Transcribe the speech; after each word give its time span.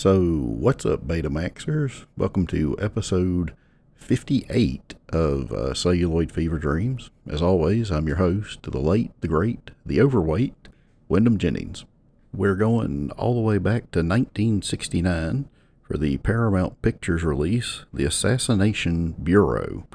So, 0.00 0.22
what's 0.22 0.86
up, 0.86 1.06
Betamaxers? 1.06 2.06
Welcome 2.16 2.46
to 2.46 2.74
episode 2.80 3.52
58 3.96 4.94
of 5.10 5.52
uh, 5.52 5.74
Celluloid 5.74 6.32
Fever 6.32 6.56
Dreams. 6.56 7.10
As 7.28 7.42
always, 7.42 7.90
I'm 7.90 8.06
your 8.06 8.16
host, 8.16 8.62
the 8.62 8.78
late, 8.78 9.10
the 9.20 9.28
great, 9.28 9.72
the 9.84 10.00
overweight, 10.00 10.68
Wyndham 11.10 11.36
Jennings. 11.36 11.84
We're 12.32 12.54
going 12.54 13.10
all 13.18 13.34
the 13.34 13.42
way 13.42 13.58
back 13.58 13.90
to 13.90 13.98
1969 13.98 15.50
for 15.82 15.98
the 15.98 16.16
Paramount 16.16 16.80
Pictures 16.80 17.22
release, 17.22 17.84
The 17.92 18.06
Assassination 18.06 19.12
Bureau, 19.22 19.86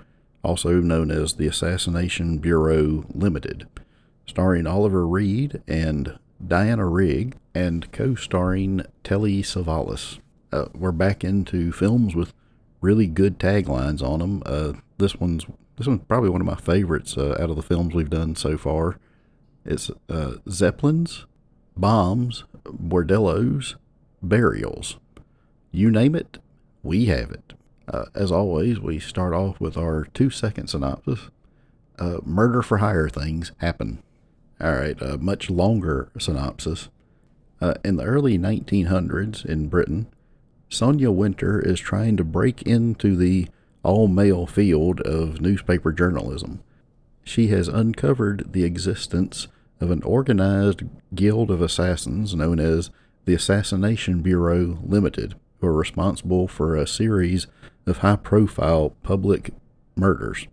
also 0.44 0.82
known 0.82 1.10
as 1.10 1.34
The 1.34 1.48
Assassination 1.48 2.38
Bureau 2.38 3.08
Limited, 3.12 3.66
starring 4.28 4.68
Oliver 4.68 5.08
Reed 5.08 5.64
and 5.68 6.20
Diana 6.46 6.86
Rigg, 6.86 7.36
and 7.54 7.92
co-starring 7.92 8.84
Telly 9.04 9.42
Savalas. 9.42 10.20
Uh, 10.52 10.66
we're 10.74 10.92
back 10.92 11.24
into 11.24 11.72
films 11.72 12.16
with 12.16 12.34
really 12.82 13.08
good 13.08 13.40
taglines 13.40 14.02
on 14.02 14.20
them. 14.20 14.44
Uh, 14.46 14.74
this 14.98 15.16
one's 15.16 15.46
this 15.78 15.88
one's 15.88 16.04
probably 16.08 16.30
one 16.30 16.42
of 16.42 16.48
my 16.48 16.56
favorites 16.56 17.18
uh, 17.18 17.36
out 17.40 17.50
of 17.50 17.56
the 17.56 17.62
films 17.62 17.94
we've 17.94 18.10
done 18.10 18.36
so 18.36 18.58
far. 18.58 18.98
It's 19.66 19.92
uh, 20.10 20.36
Zeppelins, 20.50 21.26
bombs, 21.76 22.46
bordellos, 22.64 23.76
burials. 24.22 24.98
You 25.72 25.92
name 25.92 26.16
it, 26.16 26.38
we 26.84 27.06
have 27.06 27.32
it. 27.32 27.54
Uh, 27.88 28.06
as 28.14 28.32
always, 28.32 28.80
we 28.80 29.00
start 29.00 29.34
off 29.34 29.60
with 29.60 29.78
our 29.78 30.06
two 30.14 30.30
second 30.30 30.68
synopsis. 30.68 31.30
Uh, 32.00 32.18
murder 32.24 32.62
for 32.62 32.78
hire 32.78 33.10
things 33.10 33.52
happen. 33.58 34.02
All 34.66 34.74
right, 34.74 35.00
a 35.00 35.20
much 35.20 35.52
longer 35.52 36.10
synopsis. 36.18 36.90
Uh, 37.62 37.76
in 37.84 37.98
the 37.98 38.04
early 38.04 38.40
1900s 38.40 39.46
in 39.46 39.68
Britain, 39.68 40.08
Sonia 40.70 41.12
Winter 41.12 41.60
is 41.60 41.80
trying 41.80 42.18
to 42.18 42.24
break 42.24 42.64
into 42.64 43.16
the 43.16 43.48
all 43.84 44.08
male 44.08 44.48
field 44.48 45.02
of 45.02 45.40
newspaper 45.40 45.92
journalism. 45.92 46.64
She 47.24 47.50
has 47.50 47.68
uncovered 47.68 48.54
the 48.54 48.64
existence 48.64 49.48
of 49.80 49.92
an 49.92 50.02
organized 50.02 50.82
guild 51.14 51.52
of 51.52 51.62
assassins 51.62 52.34
known 52.34 52.60
as 52.60 52.90
the 53.26 53.36
Assassination 53.36 54.24
Bureau 54.24 54.80
Limited, 54.84 55.36
who 55.62 55.68
are 55.68 55.74
responsible 55.74 56.48
for 56.48 56.76
a 56.76 56.88
series 56.88 57.46
of 57.86 58.00
high 58.00 58.16
profile 58.16 58.96
public 59.04 59.52
murders. 59.96 60.48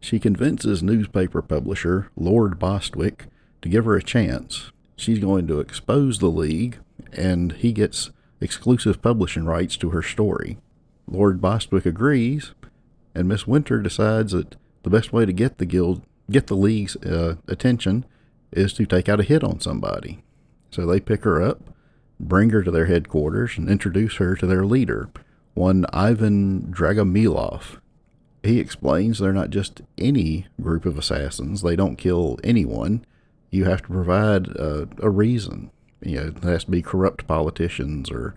She 0.00 0.18
convinces 0.18 0.82
newspaper 0.82 1.42
publisher 1.42 2.10
Lord 2.16 2.58
Bostwick 2.58 3.26
to 3.62 3.68
give 3.68 3.84
her 3.84 3.96
a 3.96 4.02
chance. 4.02 4.70
She's 4.96 5.18
going 5.18 5.46
to 5.46 5.60
expose 5.60 6.18
the 6.18 6.28
League, 6.28 6.78
and 7.12 7.52
he 7.52 7.72
gets 7.72 8.10
exclusive 8.40 9.02
publishing 9.02 9.44
rights 9.44 9.76
to 9.78 9.90
her 9.90 10.02
story. 10.02 10.58
Lord 11.06 11.40
Bostwick 11.40 11.86
agrees, 11.86 12.52
and 13.14 13.28
Miss 13.28 13.46
Winter 13.46 13.80
decides 13.80 14.32
that 14.32 14.56
the 14.82 14.90
best 14.90 15.12
way 15.12 15.26
to 15.26 15.32
get 15.32 15.58
the 15.58 15.66
guild, 15.66 16.02
get 16.30 16.46
the 16.46 16.56
League's 16.56 16.96
uh, 16.96 17.36
attention, 17.48 18.04
is 18.52 18.72
to 18.74 18.86
take 18.86 19.08
out 19.08 19.20
a 19.20 19.24
hit 19.24 19.44
on 19.44 19.60
somebody. 19.60 20.22
So 20.70 20.86
they 20.86 21.00
pick 21.00 21.24
her 21.24 21.42
up, 21.42 21.74
bring 22.18 22.50
her 22.50 22.62
to 22.62 22.70
their 22.70 22.86
headquarters, 22.86 23.58
and 23.58 23.68
introduce 23.68 24.16
her 24.16 24.36
to 24.36 24.46
their 24.46 24.64
leader, 24.64 25.10
one 25.54 25.84
Ivan 25.92 26.72
Dragomilov. 26.72 27.80
He 28.42 28.58
explains 28.58 29.18
they're 29.18 29.32
not 29.32 29.50
just 29.50 29.82
any 29.98 30.46
group 30.60 30.86
of 30.86 30.96
assassins, 30.96 31.62
they 31.62 31.76
don't 31.76 31.96
kill 31.96 32.38
anyone. 32.42 33.04
You 33.50 33.64
have 33.64 33.82
to 33.82 33.88
provide 33.88 34.48
uh, 34.58 34.86
a 34.98 35.10
reason. 35.10 35.70
You 36.02 36.16
know, 36.16 36.26
it 36.28 36.44
has 36.44 36.64
to 36.64 36.70
be 36.70 36.82
corrupt 36.82 37.26
politicians 37.26 38.10
or 38.10 38.36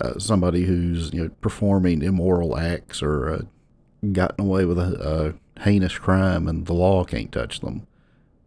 uh, 0.00 0.18
somebody 0.18 0.64
who's 0.64 1.12
you 1.12 1.24
know 1.24 1.30
performing 1.40 2.02
immoral 2.02 2.56
acts 2.58 3.02
or 3.02 3.30
uh, 3.30 3.42
gotten 4.12 4.44
away 4.44 4.64
with 4.64 4.78
a, 4.78 5.34
a 5.58 5.62
heinous 5.62 5.96
crime 5.98 6.48
and 6.48 6.66
the 6.66 6.72
law 6.72 7.04
can't 7.04 7.32
touch 7.32 7.60
them. 7.60 7.86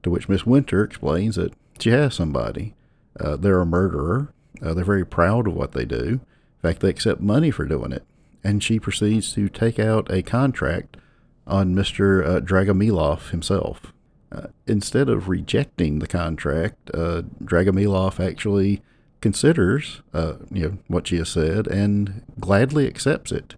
To 0.04 0.10
which 0.10 0.30
Miss 0.30 0.46
Winter 0.46 0.84
explains 0.84 1.36
that 1.36 1.54
she 1.80 1.90
has 1.90 2.16
somebody. 2.16 2.76
Uh, 3.20 3.36
they're 3.36 3.62
a 3.62 3.66
murderer. 3.66 4.34
Uh, 4.62 4.74
they're 4.74 4.86
very 4.86 5.06
proud 5.06 5.48
of 5.48 5.54
what 5.54 5.74
they 5.74 5.86
do. 5.86 5.98
In 6.06 6.22
fact, 6.62 6.82
they 6.82 6.90
accept 6.90 7.22
money 7.22 7.52
for 7.52 7.66
doing 7.66 7.92
it. 7.92 8.04
And 8.44 8.64
she 8.64 8.80
proceeds 8.80 9.34
to 9.34 9.50
take 9.50 9.80
out 9.80 10.12
a 10.12 10.22
contract 10.22 10.98
on 11.46 11.76
Mr. 11.76 12.26
Uh, 12.26 12.40
Dragomilov 12.40 13.30
himself. 13.32 13.94
Uh, 14.32 14.48
instead 14.66 15.08
of 15.10 15.30
rejecting 15.30 16.00
the 16.00 16.08
contract, 16.08 16.92
uh, 16.94 17.22
Dragomilov 17.44 18.20
actually 18.20 18.82
considers 19.22 20.02
uh, 20.14 20.36
you 20.52 20.64
know 20.64 20.78
what 20.88 21.08
she 21.08 21.18
has 21.18 21.30
said 21.30 21.68
and 21.68 22.24
gladly 22.40 22.88
accepts 22.88 23.32
it, 23.32 23.56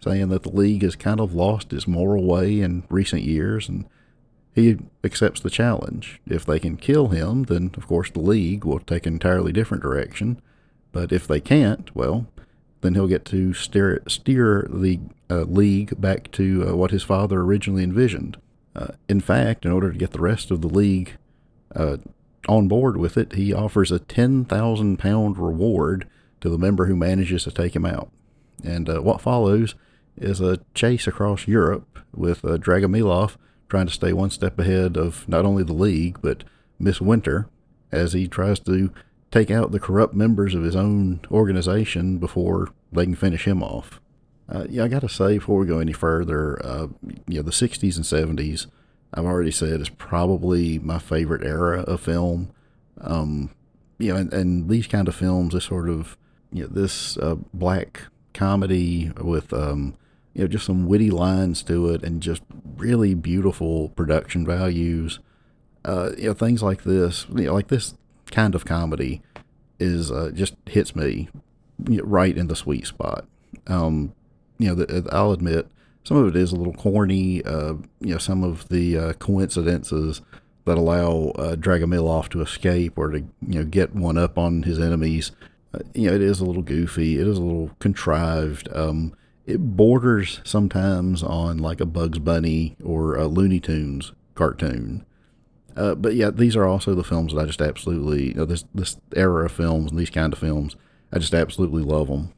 saying 0.00 0.28
that 0.28 0.42
the 0.42 0.50
league 0.50 0.82
has 0.82 0.96
kind 0.96 1.20
of 1.20 1.34
lost 1.34 1.72
its 1.72 1.86
moral 1.86 2.24
way 2.24 2.60
in 2.60 2.84
recent 2.88 3.22
years 3.22 3.68
and 3.68 3.86
he 4.54 4.78
accepts 5.04 5.40
the 5.40 5.50
challenge. 5.50 6.20
If 6.26 6.46
they 6.46 6.58
can 6.58 6.78
kill 6.78 7.08
him, 7.08 7.42
then 7.44 7.72
of 7.76 7.86
course 7.86 8.10
the 8.10 8.20
league 8.20 8.64
will 8.64 8.80
take 8.80 9.06
an 9.06 9.12
entirely 9.12 9.52
different 9.52 9.82
direction. 9.82 10.40
But 10.92 11.12
if 11.12 11.26
they 11.28 11.40
can't, 11.40 11.94
well, 11.94 12.26
then 12.80 12.94
he'll 12.94 13.06
get 13.06 13.26
to 13.26 13.52
steer 13.52 14.02
steer 14.08 14.66
the 14.70 14.98
uh, 15.28 15.42
league 15.42 16.00
back 16.00 16.30
to 16.32 16.68
uh, 16.68 16.74
what 16.74 16.90
his 16.90 17.02
father 17.02 17.40
originally 17.40 17.82
envisioned. 17.82 18.38
Uh, 18.76 18.88
in 19.08 19.20
fact, 19.20 19.64
in 19.64 19.72
order 19.72 19.90
to 19.90 19.98
get 19.98 20.10
the 20.10 20.20
rest 20.20 20.50
of 20.50 20.60
the 20.60 20.68
league 20.68 21.16
uh, 21.74 21.96
on 22.46 22.68
board 22.68 22.98
with 22.98 23.16
it, 23.16 23.32
he 23.32 23.52
offers 23.52 23.90
a 23.90 23.98
ten 23.98 24.44
thousand 24.44 24.98
pound 24.98 25.38
reward 25.38 26.06
to 26.42 26.50
the 26.50 26.58
member 26.58 26.84
who 26.84 26.94
manages 26.94 27.44
to 27.44 27.50
take 27.50 27.74
him 27.74 27.86
out. 27.86 28.10
And 28.62 28.88
uh, 28.88 29.00
what 29.00 29.22
follows 29.22 29.74
is 30.16 30.40
a 30.40 30.60
chase 30.74 31.06
across 31.06 31.48
Europe 31.48 32.00
with 32.14 32.44
uh, 32.44 32.58
Dragomilov 32.58 33.36
trying 33.68 33.86
to 33.86 33.92
stay 33.92 34.12
one 34.12 34.30
step 34.30 34.58
ahead 34.58 34.96
of 34.96 35.26
not 35.26 35.44
only 35.44 35.62
the 35.62 35.72
league, 35.72 36.18
but 36.20 36.44
Miss 36.78 37.00
Winter 37.00 37.48
as 37.90 38.12
he 38.12 38.28
tries 38.28 38.60
to 38.60 38.92
take 39.30 39.50
out 39.50 39.72
the 39.72 39.80
corrupt 39.80 40.14
members 40.14 40.54
of 40.54 40.62
his 40.62 40.76
own 40.76 41.20
organization 41.30 42.18
before 42.18 42.68
they 42.92 43.04
can 43.04 43.14
finish 43.14 43.46
him 43.46 43.62
off. 43.62 44.00
Uh, 44.48 44.66
yeah, 44.68 44.84
I 44.84 44.88
got 44.88 45.00
to 45.00 45.08
say 45.08 45.38
before 45.38 45.58
we 45.58 45.66
go 45.66 45.78
any 45.78 45.92
further, 45.92 46.64
uh, 46.64 46.88
you 47.26 47.38
know, 47.38 47.42
the 47.42 47.50
60s 47.50 47.96
and 47.96 48.38
70s, 48.38 48.66
I've 49.12 49.24
already 49.24 49.50
said 49.50 49.80
is 49.80 49.88
probably 49.88 50.78
my 50.78 50.98
favorite 50.98 51.44
era 51.44 51.80
of 51.80 52.00
film. 52.00 52.50
Um, 53.00 53.50
you 53.98 54.12
know, 54.12 54.20
and, 54.20 54.32
and, 54.32 54.68
these 54.68 54.86
kind 54.86 55.08
of 55.08 55.14
films, 55.14 55.54
this 55.54 55.64
sort 55.64 55.88
of, 55.88 56.16
you 56.52 56.62
know, 56.62 56.68
this 56.68 57.16
uh, 57.18 57.36
black 57.52 58.02
comedy 58.34 59.10
with 59.20 59.52
um, 59.52 59.96
you 60.36 60.42
know, 60.42 60.48
just 60.48 60.66
some 60.66 60.86
witty 60.86 61.10
lines 61.10 61.62
to 61.62 61.88
it 61.88 62.02
and 62.02 62.22
just 62.22 62.42
really 62.76 63.14
beautiful 63.14 63.88
production 63.90 64.44
values. 64.44 65.18
Uh, 65.82 66.10
you 66.18 66.24
know, 66.24 66.34
things 66.34 66.62
like 66.62 66.82
this, 66.82 67.26
you 67.34 67.44
know, 67.44 67.54
like 67.54 67.68
this 67.68 67.94
kind 68.30 68.54
of 68.54 68.66
comedy 68.66 69.22
is 69.80 70.10
uh, 70.10 70.30
just 70.34 70.54
hits 70.66 70.94
me 70.94 71.30
right 71.78 72.36
in 72.36 72.48
the 72.48 72.56
sweet 72.56 72.86
spot. 72.86 73.26
Um, 73.66 74.12
you 74.58 74.68
know, 74.68 74.74
the, 74.74 75.08
I'll 75.12 75.32
admit 75.32 75.68
some 76.04 76.16
of 76.16 76.28
it 76.28 76.36
is 76.36 76.52
a 76.52 76.56
little 76.56 76.74
corny. 76.74 77.42
Uh, 77.44 77.74
you 78.00 78.12
know, 78.12 78.18
some 78.18 78.44
of 78.44 78.68
the 78.68 78.96
uh, 78.96 79.12
coincidences 79.14 80.22
that 80.64 80.78
allow 80.78 81.32
uh, 81.36 81.56
Dragomilov 81.56 82.28
to 82.30 82.42
escape 82.42 82.98
or 82.98 83.10
to 83.10 83.18
you 83.18 83.58
know 83.58 83.64
get 83.64 83.94
one 83.94 84.18
up 84.18 84.38
on 84.38 84.62
his 84.62 84.78
enemies. 84.78 85.32
Uh, 85.74 85.80
you 85.94 86.08
know, 86.08 86.14
it 86.14 86.22
is 86.22 86.40
a 86.40 86.44
little 86.44 86.62
goofy. 86.62 87.18
It 87.18 87.26
is 87.26 87.38
a 87.38 87.42
little 87.42 87.70
contrived. 87.78 88.68
Um, 88.72 89.14
it 89.46 89.76
borders 89.76 90.40
sometimes 90.44 91.22
on 91.22 91.58
like 91.58 91.80
a 91.80 91.86
Bugs 91.86 92.18
Bunny 92.18 92.76
or 92.84 93.16
a 93.16 93.26
Looney 93.26 93.60
Tunes 93.60 94.12
cartoon. 94.34 95.06
Uh, 95.76 95.94
but 95.94 96.14
yeah, 96.14 96.30
these 96.30 96.56
are 96.56 96.64
also 96.64 96.94
the 96.94 97.04
films 97.04 97.32
that 97.32 97.40
I 97.40 97.46
just 97.46 97.60
absolutely, 97.60 98.28
you 98.28 98.34
know, 98.34 98.44
this 98.44 98.64
this 98.74 98.96
era 99.14 99.44
of 99.44 99.52
films 99.52 99.90
and 99.90 100.00
these 100.00 100.10
kind 100.10 100.32
of 100.32 100.38
films, 100.38 100.76
I 101.12 101.18
just 101.18 101.34
absolutely 101.34 101.82
love 101.82 102.08
them. 102.08 102.32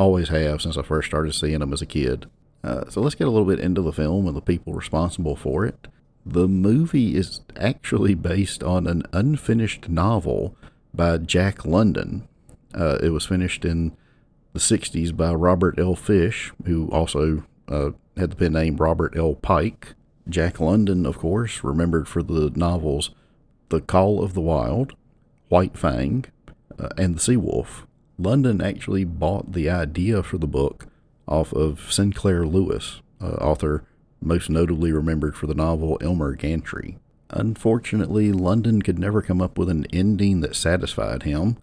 Always 0.00 0.30
have 0.30 0.62
since 0.62 0.78
I 0.78 0.82
first 0.82 1.08
started 1.08 1.34
seeing 1.34 1.58
them 1.58 1.74
as 1.74 1.82
a 1.82 1.86
kid. 1.86 2.24
Uh, 2.64 2.88
so 2.88 3.02
let's 3.02 3.14
get 3.14 3.26
a 3.26 3.30
little 3.30 3.46
bit 3.46 3.60
into 3.60 3.82
the 3.82 3.92
film 3.92 4.26
and 4.26 4.34
the 4.34 4.40
people 4.40 4.72
responsible 4.72 5.36
for 5.36 5.66
it. 5.66 5.88
The 6.24 6.48
movie 6.48 7.16
is 7.16 7.42
actually 7.54 8.14
based 8.14 8.62
on 8.62 8.86
an 8.86 9.02
unfinished 9.12 9.90
novel 9.90 10.56
by 10.94 11.18
Jack 11.18 11.66
London. 11.66 12.26
Uh, 12.74 12.96
it 13.02 13.10
was 13.10 13.26
finished 13.26 13.66
in 13.66 13.94
the 14.54 14.58
60s 14.58 15.14
by 15.14 15.34
Robert 15.34 15.78
L. 15.78 15.94
Fish, 15.94 16.50
who 16.64 16.88
also 16.88 17.44
uh, 17.68 17.90
had 18.16 18.30
the 18.30 18.36
pen 18.36 18.54
name 18.54 18.76
Robert 18.76 19.14
L. 19.18 19.34
Pike. 19.34 19.96
Jack 20.26 20.60
London, 20.60 21.04
of 21.04 21.18
course, 21.18 21.62
remembered 21.62 22.08
for 22.08 22.22
the 22.22 22.50
novels 22.56 23.10
The 23.68 23.82
Call 23.82 24.24
of 24.24 24.32
the 24.32 24.40
Wild, 24.40 24.94
White 25.50 25.76
Fang, 25.76 26.24
uh, 26.78 26.88
and 26.96 27.16
The 27.16 27.20
Sea 27.20 27.36
Wolf. 27.36 27.86
London 28.20 28.60
actually 28.60 29.04
bought 29.04 29.52
the 29.52 29.70
idea 29.70 30.22
for 30.22 30.36
the 30.36 30.46
book 30.46 30.86
off 31.26 31.52
of 31.52 31.90
Sinclair 31.90 32.46
Lewis, 32.46 33.00
author 33.20 33.84
most 34.20 34.50
notably 34.50 34.92
remembered 34.92 35.34
for 35.34 35.46
the 35.46 35.54
novel 35.54 35.96
Elmer 36.02 36.34
Gantry. 36.34 36.98
Unfortunately, 37.30 38.32
London 38.32 38.82
could 38.82 38.98
never 38.98 39.22
come 39.22 39.40
up 39.40 39.56
with 39.56 39.70
an 39.70 39.86
ending 39.92 40.40
that 40.40 40.56
satisfied 40.56 41.22
him, 41.22 41.56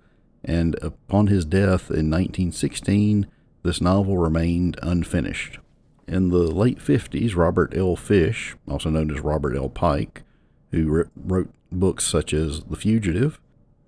and 0.43 0.75
upon 0.81 1.27
his 1.27 1.45
death 1.45 1.89
in 1.91 2.09
1916, 2.09 3.27
this 3.63 3.81
novel 3.81 4.17
remained 4.17 4.79
unfinished. 4.81 5.59
In 6.07 6.29
the 6.29 6.37
late 6.37 6.79
50s, 6.79 7.35
Robert 7.35 7.75
L. 7.75 7.95
Fish, 7.95 8.55
also 8.67 8.89
known 8.89 9.11
as 9.11 9.19
Robert 9.19 9.55
L. 9.55 9.69
Pike, 9.69 10.23
who 10.71 11.05
wrote 11.15 11.53
books 11.71 12.07
such 12.07 12.33
as 12.33 12.63
The 12.63 12.77
Fugitive, 12.77 13.39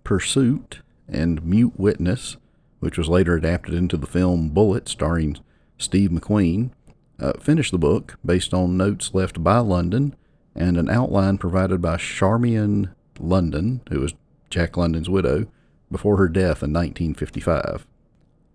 Pursuit, 0.04 0.82
and 1.08 1.44
Mute 1.46 1.80
Witness, 1.80 2.36
which 2.80 2.98
was 2.98 3.10
later 3.10 3.36
adapted 3.36 3.74
into 3.74 3.98
the 3.98 4.08
film 4.08 4.50
Bullitt, 4.50 4.88
starring 4.88 5.38
Steve 5.78 6.10
McQueen, 6.10 6.72
uh, 7.20 7.34
finished 7.40 7.72
the 7.72 7.78
book 7.78 8.18
based 8.26 8.54
on 8.54 8.78
notes 8.78 9.14
left 9.14 9.44
by 9.44 9.58
London 9.60 10.16
and 10.56 10.78
an 10.78 10.90
outline 10.90 11.38
provided 11.38 11.82
by 11.82 11.98
Charmian 11.98 12.94
London, 13.20 13.82
who 13.90 14.02
was 14.02 14.14
Jack 14.50 14.78
London's 14.78 15.10
widow, 15.10 15.48
before 15.92 16.18
her 16.18 16.28
death 16.28 16.64
in 16.64 16.74
1955. 16.74 17.86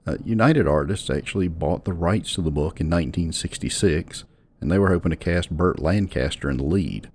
Uh, 0.07 0.17
United 0.25 0.69
Artists 0.69 1.09
actually 1.09 1.49
bought 1.49 1.85
the 1.85 1.93
rights 1.93 2.35
to 2.35 2.43
the 2.43 2.51
book 2.51 2.81
in 2.81 2.89
1966, 2.89 4.25
and 4.61 4.71
they 4.71 4.79
were 4.79 4.91
hoping 4.91 5.11
to 5.11 5.17
cast 5.17 5.51
Burt 5.51 5.79
Lancaster 5.79 6.51
in 6.51 6.59
the 6.59 6.65
lead. 6.65 7.11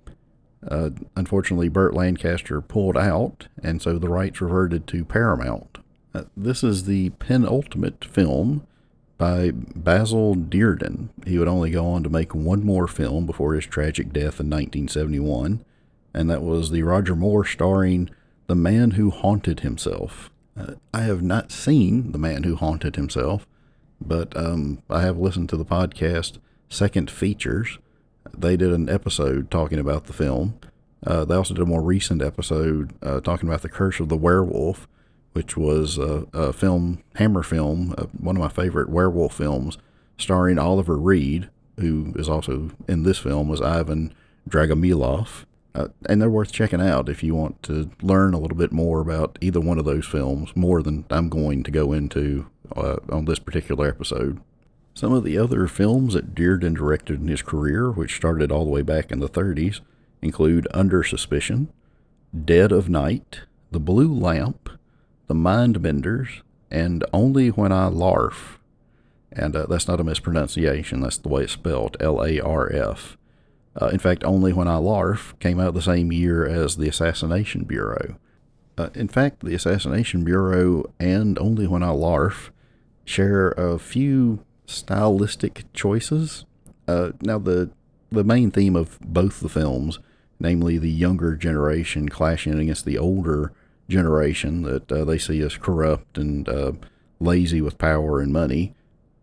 Uh, 0.68 0.90
unfortunately, 1.16 1.68
Burt 1.68 1.94
Lancaster 1.94 2.60
pulled 2.60 2.96
out, 2.96 3.46
and 3.62 3.80
so 3.80 3.98
the 3.98 4.08
rights 4.08 4.40
reverted 4.40 4.86
to 4.88 5.04
Paramount. 5.04 5.69
Uh, 6.14 6.24
this 6.36 6.64
is 6.64 6.84
the 6.84 7.10
penultimate 7.10 8.04
film 8.04 8.66
by 9.16 9.50
Basil 9.52 10.34
Dearden. 10.34 11.10
He 11.26 11.38
would 11.38 11.48
only 11.48 11.70
go 11.70 11.86
on 11.86 12.02
to 12.02 12.08
make 12.08 12.34
one 12.34 12.64
more 12.64 12.88
film 12.88 13.26
before 13.26 13.54
his 13.54 13.66
tragic 13.66 14.12
death 14.12 14.40
in 14.40 14.48
1971, 14.48 15.64
and 16.12 16.30
that 16.30 16.42
was 16.42 16.70
the 16.70 16.82
Roger 16.82 17.14
Moore 17.14 17.44
starring 17.44 18.10
The 18.48 18.54
Man 18.54 18.92
Who 18.92 19.10
Haunted 19.10 19.60
Himself. 19.60 20.30
Uh, 20.56 20.74
I 20.92 21.02
have 21.02 21.22
not 21.22 21.52
seen 21.52 22.12
The 22.12 22.18
Man 22.18 22.42
Who 22.42 22.56
Haunted 22.56 22.96
Himself, 22.96 23.46
but 24.00 24.36
um, 24.36 24.82
I 24.88 25.02
have 25.02 25.18
listened 25.18 25.48
to 25.50 25.56
the 25.56 25.64
podcast 25.64 26.38
Second 26.68 27.10
Features. 27.10 27.78
They 28.36 28.56
did 28.56 28.72
an 28.72 28.88
episode 28.88 29.50
talking 29.50 29.78
about 29.78 30.06
the 30.06 30.12
film. 30.12 30.58
Uh, 31.06 31.24
they 31.24 31.34
also 31.34 31.54
did 31.54 31.62
a 31.62 31.66
more 31.66 31.82
recent 31.82 32.20
episode 32.20 32.94
uh, 33.02 33.20
talking 33.20 33.48
about 33.48 33.62
The 33.62 33.68
Curse 33.68 34.00
of 34.00 34.08
the 34.08 34.16
Werewolf 34.16 34.88
which 35.32 35.56
was 35.56 35.98
a, 35.98 36.26
a 36.32 36.52
film, 36.52 37.02
Hammer 37.16 37.42
film, 37.42 37.94
uh, 37.96 38.04
one 38.18 38.36
of 38.36 38.42
my 38.42 38.48
favorite 38.48 38.88
werewolf 38.88 39.34
films, 39.34 39.78
starring 40.18 40.58
Oliver 40.58 40.96
Reed, 40.96 41.48
who 41.78 42.12
is 42.16 42.28
also 42.28 42.70
in 42.88 43.04
this 43.04 43.18
film, 43.18 43.48
was 43.48 43.60
Ivan 43.60 44.14
Dragomilov. 44.48 45.44
Uh, 45.72 45.88
and 46.08 46.20
they're 46.20 46.28
worth 46.28 46.50
checking 46.50 46.80
out 46.80 47.08
if 47.08 47.22
you 47.22 47.34
want 47.34 47.62
to 47.62 47.90
learn 48.02 48.34
a 48.34 48.38
little 48.38 48.56
bit 48.56 48.72
more 48.72 49.00
about 49.00 49.38
either 49.40 49.60
one 49.60 49.78
of 49.78 49.84
those 49.84 50.06
films, 50.06 50.54
more 50.56 50.82
than 50.82 51.04
I'm 51.10 51.28
going 51.28 51.62
to 51.62 51.70
go 51.70 51.92
into 51.92 52.50
uh, 52.74 52.96
on 53.08 53.26
this 53.26 53.38
particular 53.38 53.86
episode. 53.86 54.40
Some 54.94 55.12
of 55.12 55.22
the 55.22 55.38
other 55.38 55.68
films 55.68 56.14
that 56.14 56.34
Dearden 56.34 56.74
directed 56.74 57.20
in 57.20 57.28
his 57.28 57.42
career, 57.42 57.90
which 57.90 58.16
started 58.16 58.50
all 58.50 58.64
the 58.64 58.70
way 58.70 58.82
back 58.82 59.12
in 59.12 59.20
the 59.20 59.28
30s, 59.28 59.80
include 60.20 60.66
Under 60.74 61.04
Suspicion, 61.04 61.72
Dead 62.44 62.72
of 62.72 62.88
Night, 62.88 63.42
The 63.70 63.80
Blue 63.80 64.12
Lamp, 64.12 64.70
the 65.30 65.34
Mind 65.36 65.80
Benders, 65.80 66.42
and 66.72 67.04
Only 67.12 67.50
When 67.50 67.70
I 67.70 67.86
Larf. 67.86 68.58
And 69.30 69.54
uh, 69.54 69.66
that's 69.66 69.86
not 69.86 70.00
a 70.00 70.04
mispronunciation, 70.04 71.00
that's 71.00 71.18
the 71.18 71.28
way 71.28 71.44
it's 71.44 71.52
spelled 71.52 71.96
L 72.00 72.24
A 72.24 72.40
R 72.40 72.68
F. 72.72 73.16
Uh, 73.80 73.86
in 73.92 74.00
fact, 74.00 74.24
Only 74.24 74.52
When 74.52 74.66
I 74.66 74.78
Larf 74.78 75.38
came 75.38 75.60
out 75.60 75.74
the 75.74 75.82
same 75.82 76.10
year 76.10 76.44
as 76.44 76.76
The 76.76 76.88
Assassination 76.88 77.62
Bureau. 77.62 78.16
Uh, 78.76 78.88
in 78.94 79.06
fact, 79.06 79.44
The 79.44 79.54
Assassination 79.54 80.24
Bureau 80.24 80.92
and 80.98 81.38
Only 81.38 81.68
When 81.68 81.84
I 81.84 81.90
Larf 81.90 82.50
share 83.04 83.50
a 83.50 83.78
few 83.78 84.44
stylistic 84.66 85.72
choices. 85.72 86.44
Uh, 86.88 87.12
now, 87.20 87.38
the, 87.38 87.70
the 88.10 88.24
main 88.24 88.50
theme 88.50 88.74
of 88.74 88.98
both 88.98 89.38
the 89.38 89.48
films, 89.48 90.00
namely 90.40 90.76
the 90.76 90.90
younger 90.90 91.36
generation 91.36 92.08
clashing 92.08 92.58
against 92.58 92.84
the 92.84 92.98
older 92.98 93.52
generation 93.90 94.62
that 94.62 94.90
uh, 94.90 95.04
they 95.04 95.18
see 95.18 95.40
as 95.40 95.56
corrupt 95.56 96.16
and 96.16 96.48
uh, 96.48 96.72
lazy 97.18 97.60
with 97.60 97.78
power 97.78 98.20
and 98.20 98.32
money, 98.32 98.74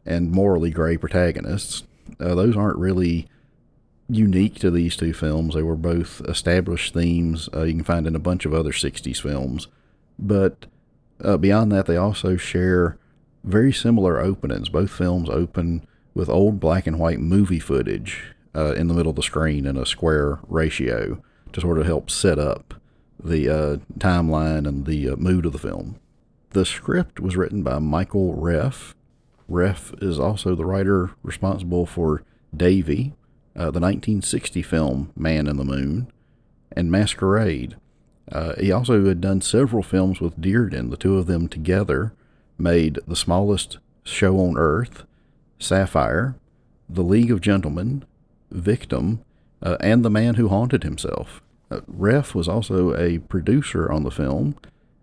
and 0.06 0.32
morally 0.32 0.70
gray 0.70 0.98
protagonists. 0.98 1.84
Uh, 2.20 2.36
those 2.36 2.56
aren't 2.56 2.78
really 2.78 3.28
unique 4.10 4.56
to 4.60 4.72
these 4.72 4.96
two 4.96 5.14
films. 5.14 5.56
They 5.56 5.64
were 5.64 5.76
both 5.76 6.22
established 6.22 6.94
themes 6.94 7.50
uh, 7.54 7.64
you 7.64 7.74
can 7.74 7.84
find 7.84 8.08
in 8.08 8.16
a 8.16 8.20
bunch 8.20 8.46
of 8.46 8.54
other 8.54 8.72
60s 8.72 9.22
films. 9.22 9.68
But 10.18 10.68
uh, 11.24 11.38
beyond 11.38 11.72
that, 11.72 11.88
they 11.88 11.98
also 11.98 12.38
share 12.38 12.98
very 13.44 13.74
similar 13.74 14.20
openings. 14.20 14.70
Both 14.70 14.92
films 14.92 15.30
open 15.30 15.86
with 16.14 16.30
old 16.30 16.60
black 16.60 16.88
and 16.88 17.00
white 17.00 17.20
movie 17.20 17.60
footage 17.60 18.34
uh, 18.56 18.74
in 18.74 18.88
the 18.88 18.94
middle 18.94 19.12
of 19.12 19.16
the 19.16 19.24
screen 19.24 19.66
in 19.66 19.78
a 19.78 19.86
square 19.86 20.40
ratio 20.48 21.22
to 21.54 21.62
sort 21.62 21.78
of 21.78 21.86
help 21.86 22.10
set 22.10 22.40
up 22.40 22.74
the 23.24 23.50
uh, 23.50 23.78
timeline 23.98 24.68
and 24.68 24.86
the 24.86 25.10
uh, 25.10 25.16
mood 25.16 25.46
of 25.46 25.54
the 25.54 25.60
film. 25.60 26.00
The 26.52 26.66
script 26.66 27.20
was 27.20 27.36
written 27.36 27.64
by 27.64 27.80
Michael 27.80 28.34
Relph. 28.34 28.96
Relph 29.48 29.94
is 30.02 30.20
also 30.20 30.56
the 30.56 30.66
writer 30.66 31.12
responsible 31.24 31.86
for 31.86 32.24
Davy, 32.56 33.14
uh, 33.56 33.72
the 33.72 33.80
1960 33.80 34.62
film 34.62 35.12
Man 35.16 35.48
in 35.48 35.58
the 35.58 35.66
Moon, 35.66 36.12
and 36.76 36.92
Masquerade. 36.92 37.76
Uh, 38.32 38.54
he 38.60 38.72
also 38.72 39.06
had 39.06 39.22
done 39.22 39.42
several 39.42 39.84
films 39.84 40.20
with 40.20 40.40
Dearden. 40.40 40.90
The 40.90 40.98
two 40.98 41.18
of 41.18 41.28
them 41.28 41.48
together 41.48 42.14
made 42.58 43.00
The 43.08 43.16
Smallest 43.16 43.78
Show 44.04 44.40
on 44.40 44.58
Earth, 44.58 45.04
Sapphire, 45.60 46.36
The 46.90 47.04
League 47.04 47.32
of 47.32 47.42
Gentlemen, 47.42 48.04
Victim, 48.52 49.22
uh, 49.62 49.78
and 49.80 50.04
The 50.04 50.10
Man 50.10 50.36
Who 50.36 50.50
Haunted 50.50 50.84
Himself. 50.84 51.42
Uh, 51.70 51.82
Relph 51.88 52.34
was 52.34 52.48
also 52.48 52.96
a 52.96 53.20
producer 53.20 53.92
on 53.92 54.04
the 54.04 54.12
film, 54.12 54.56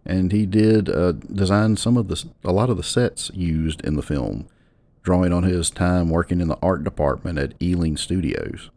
and 0.06 0.32
he 0.32 0.46
did 0.46 0.88
uh, 0.88 1.12
design 1.12 1.76
some 1.76 1.96
of 1.96 2.08
the 2.08 2.24
a 2.44 2.52
lot 2.52 2.70
of 2.70 2.76
the 2.76 2.82
sets 2.82 3.30
used 3.34 3.80
in 3.82 3.96
the 3.96 4.02
film, 4.02 4.46
drawing 5.02 5.32
on 5.32 5.42
his 5.42 5.70
time 5.70 6.08
working 6.08 6.40
in 6.40 6.48
the 6.48 6.58
art 6.62 6.84
department 6.84 7.38
at 7.38 7.54
Ealing 7.60 7.96
Studios. 7.96 8.70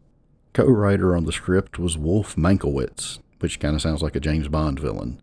Co-writer 0.52 1.16
on 1.16 1.24
the 1.24 1.32
script 1.32 1.78
was 1.78 1.96
Wolf 1.96 2.36
Mankowitz, 2.36 3.20
which 3.40 3.60
kind 3.60 3.74
of 3.74 3.82
sounds 3.82 4.02
like 4.02 4.16
a 4.16 4.20
James 4.20 4.48
Bond 4.48 4.80
villain. 4.80 5.20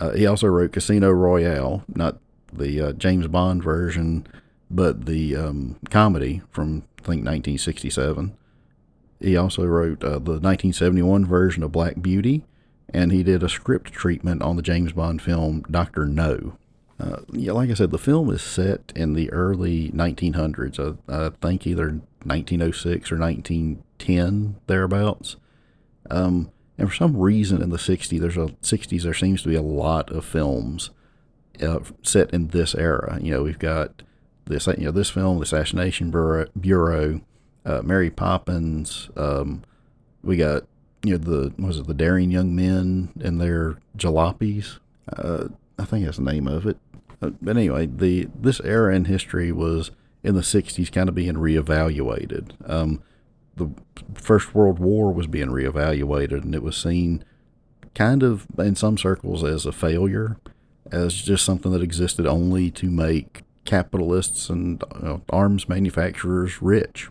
Uh, 0.00 0.12
he 0.12 0.26
also 0.26 0.46
wrote 0.46 0.72
Casino 0.72 1.10
Royale, 1.10 1.84
not 1.94 2.18
the 2.52 2.80
uh, 2.80 2.92
James 2.92 3.26
Bond 3.28 3.62
version, 3.62 4.26
but 4.70 5.06
the 5.06 5.36
um, 5.36 5.78
comedy 5.90 6.42
from 6.50 6.84
I 6.98 7.02
think 7.02 7.26
1967. 7.26 8.36
He 9.22 9.36
also 9.36 9.64
wrote 9.64 10.02
uh, 10.02 10.18
the 10.18 10.40
1971 10.40 11.24
version 11.24 11.62
of 11.62 11.72
Black 11.72 12.02
Beauty, 12.02 12.44
and 12.88 13.12
he 13.12 13.22
did 13.22 13.42
a 13.42 13.48
script 13.48 13.92
treatment 13.92 14.42
on 14.42 14.56
the 14.56 14.62
James 14.62 14.92
Bond 14.92 15.22
film 15.22 15.64
Doctor 15.70 16.06
No. 16.06 16.56
Uh, 16.98 17.20
yeah, 17.32 17.52
like 17.52 17.70
I 17.70 17.74
said, 17.74 17.90
the 17.90 17.98
film 17.98 18.30
is 18.30 18.42
set 18.42 18.92
in 18.94 19.14
the 19.14 19.30
early 19.32 19.90
1900s. 19.90 20.98
I, 21.08 21.26
I 21.26 21.30
think 21.40 21.66
either 21.66 22.00
1906 22.24 23.10
or 23.10 23.18
1910 23.18 24.56
thereabouts. 24.66 25.36
Um, 26.10 26.50
and 26.78 26.88
for 26.88 26.94
some 26.94 27.16
reason 27.16 27.62
in 27.62 27.70
the 27.70 27.76
60s, 27.76 28.20
there's 28.20 28.36
a 28.36 28.54
60s 28.62 29.02
there 29.02 29.14
seems 29.14 29.42
to 29.42 29.48
be 29.48 29.54
a 29.54 29.62
lot 29.62 30.10
of 30.10 30.24
films 30.24 30.90
uh, 31.60 31.80
set 32.02 32.32
in 32.32 32.48
this 32.48 32.74
era. 32.74 33.18
You 33.20 33.32
know, 33.32 33.42
we've 33.42 33.58
got 33.58 34.02
this 34.46 34.66
you 34.66 34.84
know 34.84 34.90
this 34.90 35.10
film, 35.10 35.38
the 35.38 35.44
Assassination 35.44 36.10
Bureau, 36.10 36.46
Bureau 36.58 37.20
uh, 37.64 37.82
Mary 37.82 38.10
Poppins. 38.10 39.08
Um, 39.16 39.62
we 40.22 40.36
got 40.36 40.64
you 41.02 41.12
know 41.12 41.18
the 41.18 41.52
was 41.58 41.78
it 41.78 41.86
the 41.86 41.94
Daring 41.94 42.30
Young 42.30 42.54
Men 42.54 43.10
and 43.20 43.40
their 43.40 43.78
jalopies. 43.96 44.78
Uh, 45.12 45.48
I 45.78 45.84
think 45.84 46.04
that's 46.04 46.18
the 46.18 46.24
name 46.24 46.46
of 46.46 46.66
it. 46.66 46.78
Uh, 47.20 47.30
but 47.40 47.56
anyway, 47.56 47.86
the 47.86 48.28
this 48.34 48.60
era 48.60 48.94
in 48.94 49.06
history 49.06 49.52
was 49.52 49.90
in 50.22 50.34
the 50.34 50.42
'60s, 50.42 50.90
kind 50.92 51.08
of 51.08 51.14
being 51.14 51.34
reevaluated. 51.34 52.52
Um, 52.68 53.02
the 53.56 53.70
First 54.14 54.54
World 54.54 54.78
War 54.78 55.12
was 55.12 55.26
being 55.26 55.48
reevaluated, 55.48 56.42
and 56.42 56.54
it 56.54 56.62
was 56.62 56.76
seen 56.76 57.24
kind 57.94 58.22
of 58.22 58.46
in 58.58 58.74
some 58.74 58.96
circles 58.96 59.44
as 59.44 59.66
a 59.66 59.72
failure, 59.72 60.38
as 60.90 61.14
just 61.14 61.44
something 61.44 61.72
that 61.72 61.82
existed 61.82 62.26
only 62.26 62.70
to 62.70 62.90
make 62.90 63.42
capitalists 63.64 64.48
and 64.48 64.82
uh, 64.90 65.18
arms 65.30 65.68
manufacturers 65.68 66.60
rich 66.62 67.10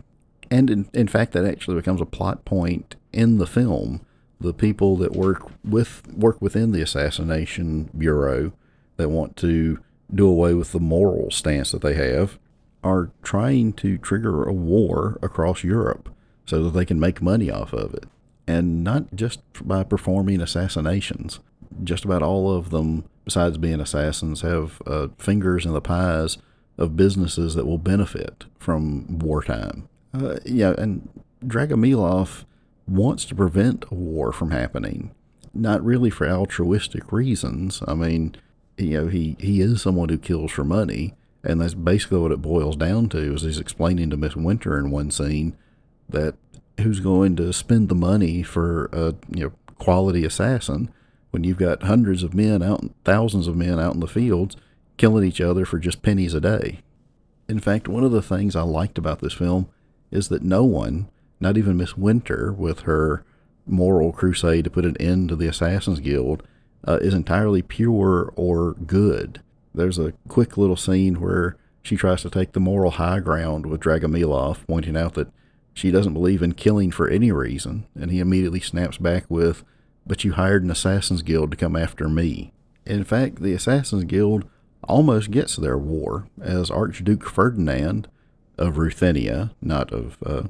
and 0.50 0.70
in, 0.70 0.88
in 0.92 1.08
fact, 1.08 1.32
that 1.32 1.44
actually 1.44 1.76
becomes 1.76 2.00
a 2.00 2.06
plot 2.06 2.44
point 2.44 2.96
in 3.12 3.38
the 3.38 3.46
film. 3.46 4.04
The 4.40 4.54
people 4.54 4.96
that 4.96 5.12
work 5.12 5.50
with 5.64 6.02
work 6.12 6.42
within 6.42 6.72
the 6.72 6.82
assassination 6.82 7.90
bureau 7.96 8.52
that 8.96 9.08
want 9.08 9.36
to 9.38 9.78
do 10.12 10.26
away 10.26 10.54
with 10.54 10.72
the 10.72 10.80
moral 10.80 11.30
stance 11.30 11.70
that 11.70 11.82
they 11.82 11.94
have 11.94 12.38
are 12.82 13.10
trying 13.22 13.72
to 13.74 13.96
trigger 13.98 14.42
a 14.42 14.52
war 14.52 15.18
across 15.22 15.62
Europe 15.62 16.08
so 16.44 16.62
that 16.64 16.70
they 16.70 16.84
can 16.84 16.98
make 16.98 17.22
money 17.22 17.50
off 17.50 17.72
of 17.72 17.94
it. 17.94 18.04
And 18.46 18.82
not 18.82 19.14
just 19.14 19.40
by 19.62 19.84
performing 19.84 20.40
assassinations. 20.40 21.38
Just 21.84 22.04
about 22.04 22.22
all 22.22 22.50
of 22.50 22.70
them 22.70 23.04
besides 23.24 23.58
being 23.58 23.80
assassins, 23.80 24.40
have 24.42 24.82
uh, 24.86 25.08
fingers 25.18 25.64
in 25.64 25.72
the 25.72 25.80
pies 25.80 26.38
of 26.78 26.96
businesses 26.96 27.54
that 27.54 27.66
will 27.66 27.78
benefit 27.78 28.44
from 28.58 29.18
wartime. 29.18 29.88
Uh, 30.14 30.36
yeah, 30.44 30.74
and 30.78 31.08
Dragomilov 31.44 32.44
wants 32.86 33.24
to 33.26 33.34
prevent 33.34 33.84
a 33.90 33.94
war 33.94 34.32
from 34.32 34.50
happening, 34.50 35.14
not 35.54 35.84
really 35.84 36.10
for 36.10 36.28
altruistic 36.28 37.10
reasons. 37.12 37.82
I 37.86 37.94
mean, 37.94 38.36
you 38.76 39.02
know, 39.02 39.08
he, 39.08 39.36
he 39.38 39.60
is 39.60 39.82
someone 39.82 40.08
who 40.08 40.18
kills 40.18 40.52
for 40.52 40.64
money, 40.64 41.14
and 41.42 41.60
that's 41.60 41.74
basically 41.74 42.18
what 42.18 42.32
it 42.32 42.42
boils 42.42 42.76
down 42.76 43.08
to. 43.10 43.34
Is 43.34 43.42
he's 43.42 43.58
explaining 43.58 44.10
to 44.10 44.16
Miss 44.16 44.36
Winter 44.36 44.78
in 44.78 44.90
one 44.90 45.10
scene 45.10 45.56
that 46.08 46.34
who's 46.80 47.00
going 47.00 47.36
to 47.36 47.52
spend 47.52 47.88
the 47.88 47.94
money 47.94 48.42
for 48.42 48.86
a 48.92 49.14
you 49.34 49.44
know 49.44 49.52
quality 49.78 50.24
assassin 50.24 50.90
when 51.30 51.44
you've 51.44 51.58
got 51.58 51.82
hundreds 51.84 52.22
of 52.22 52.34
men 52.34 52.62
out, 52.62 52.84
thousands 53.04 53.46
of 53.46 53.56
men 53.56 53.80
out 53.80 53.94
in 53.94 54.00
the 54.00 54.06
fields 54.06 54.56
killing 54.96 55.24
each 55.24 55.40
other 55.40 55.64
for 55.64 55.78
just 55.78 56.02
pennies 56.02 56.34
a 56.34 56.40
day. 56.40 56.80
In 57.48 57.58
fact, 57.58 57.88
one 57.88 58.04
of 58.04 58.12
the 58.12 58.22
things 58.22 58.54
I 58.54 58.62
liked 58.62 58.98
about 58.98 59.20
this 59.20 59.32
film 59.32 59.68
is 60.12 60.28
that 60.28 60.42
no 60.42 60.64
one, 60.64 61.08
not 61.40 61.56
even 61.56 61.76
Miss 61.76 61.96
Winter, 61.96 62.52
with 62.52 62.80
her 62.80 63.24
moral 63.66 64.12
crusade 64.12 64.64
to 64.64 64.70
put 64.70 64.84
an 64.84 64.96
end 64.98 65.30
to 65.30 65.36
the 65.36 65.48
Assassin's 65.48 66.00
Guild, 66.00 66.42
uh, 66.86 66.98
is 67.00 67.14
entirely 67.14 67.62
pure 67.62 68.32
or 68.36 68.74
good. 68.74 69.40
There's 69.74 69.98
a 69.98 70.12
quick 70.28 70.56
little 70.56 70.76
scene 70.76 71.20
where 71.20 71.56
she 71.82 71.96
tries 71.96 72.22
to 72.22 72.30
take 72.30 72.52
the 72.52 72.60
moral 72.60 72.92
high 72.92 73.20
ground 73.20 73.66
with 73.66 73.80
Dragomilov, 73.80 74.66
pointing 74.66 74.96
out 74.96 75.14
that 75.14 75.32
she 75.74 75.90
doesn't 75.90 76.12
believe 76.14 76.42
in 76.42 76.52
killing 76.52 76.90
for 76.90 77.08
any 77.08 77.32
reason, 77.32 77.86
and 77.98 78.10
he 78.10 78.20
immediately 78.20 78.60
snaps 78.60 78.98
back 78.98 79.24
with, 79.28 79.64
But 80.06 80.24
you 80.24 80.32
hired 80.32 80.64
an 80.64 80.70
Assassin's 80.70 81.22
Guild 81.22 81.52
to 81.52 81.56
come 81.56 81.76
after 81.76 82.08
me. 82.08 82.52
In 82.84 83.04
fact, 83.04 83.40
the 83.40 83.54
Assassin's 83.54 84.04
Guild 84.04 84.44
almost 84.84 85.30
gets 85.30 85.56
their 85.56 85.78
war, 85.78 86.26
as 86.40 86.70
Archduke 86.70 87.24
Ferdinand 87.24 88.08
of 88.58 88.78
Ruthenia, 88.78 89.52
not 89.60 89.92
of 89.92 90.18
uh, 90.24 90.42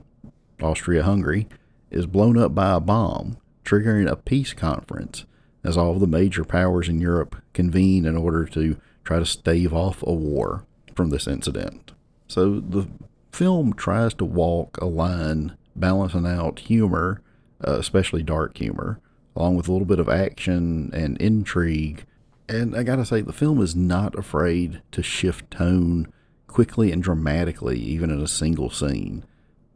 Austria 0.60 1.02
Hungary, 1.02 1.48
is 1.90 2.06
blown 2.06 2.38
up 2.38 2.54
by 2.54 2.72
a 2.72 2.80
bomb, 2.80 3.36
triggering 3.64 4.10
a 4.10 4.16
peace 4.16 4.54
conference 4.54 5.24
as 5.64 5.76
all 5.76 5.98
the 5.98 6.06
major 6.06 6.44
powers 6.44 6.88
in 6.88 7.00
Europe 7.00 7.36
convene 7.52 8.04
in 8.04 8.16
order 8.16 8.44
to 8.46 8.76
try 9.04 9.18
to 9.18 9.26
stave 9.26 9.72
off 9.72 10.02
a 10.02 10.12
war 10.12 10.64
from 10.94 11.10
this 11.10 11.26
incident. 11.26 11.92
So 12.28 12.60
the 12.60 12.88
film 13.30 13.72
tries 13.74 14.14
to 14.14 14.24
walk 14.24 14.78
a 14.78 14.86
line 14.86 15.56
balancing 15.76 16.26
out 16.26 16.60
humor, 16.60 17.22
uh, 17.66 17.78
especially 17.78 18.22
dark 18.22 18.58
humor, 18.58 19.00
along 19.36 19.56
with 19.56 19.68
a 19.68 19.72
little 19.72 19.86
bit 19.86 19.98
of 19.98 20.08
action 20.08 20.90
and 20.92 21.16
intrigue. 21.18 22.04
And 22.48 22.76
I 22.76 22.82
gotta 22.82 23.06
say, 23.06 23.20
the 23.20 23.32
film 23.32 23.60
is 23.60 23.74
not 23.74 24.18
afraid 24.18 24.82
to 24.92 25.02
shift 25.02 25.50
tone 25.50 26.12
quickly 26.52 26.92
and 26.92 27.02
dramatically, 27.02 27.78
even 27.78 28.10
in 28.10 28.20
a 28.20 28.28
single 28.28 28.70
scene. 28.70 29.24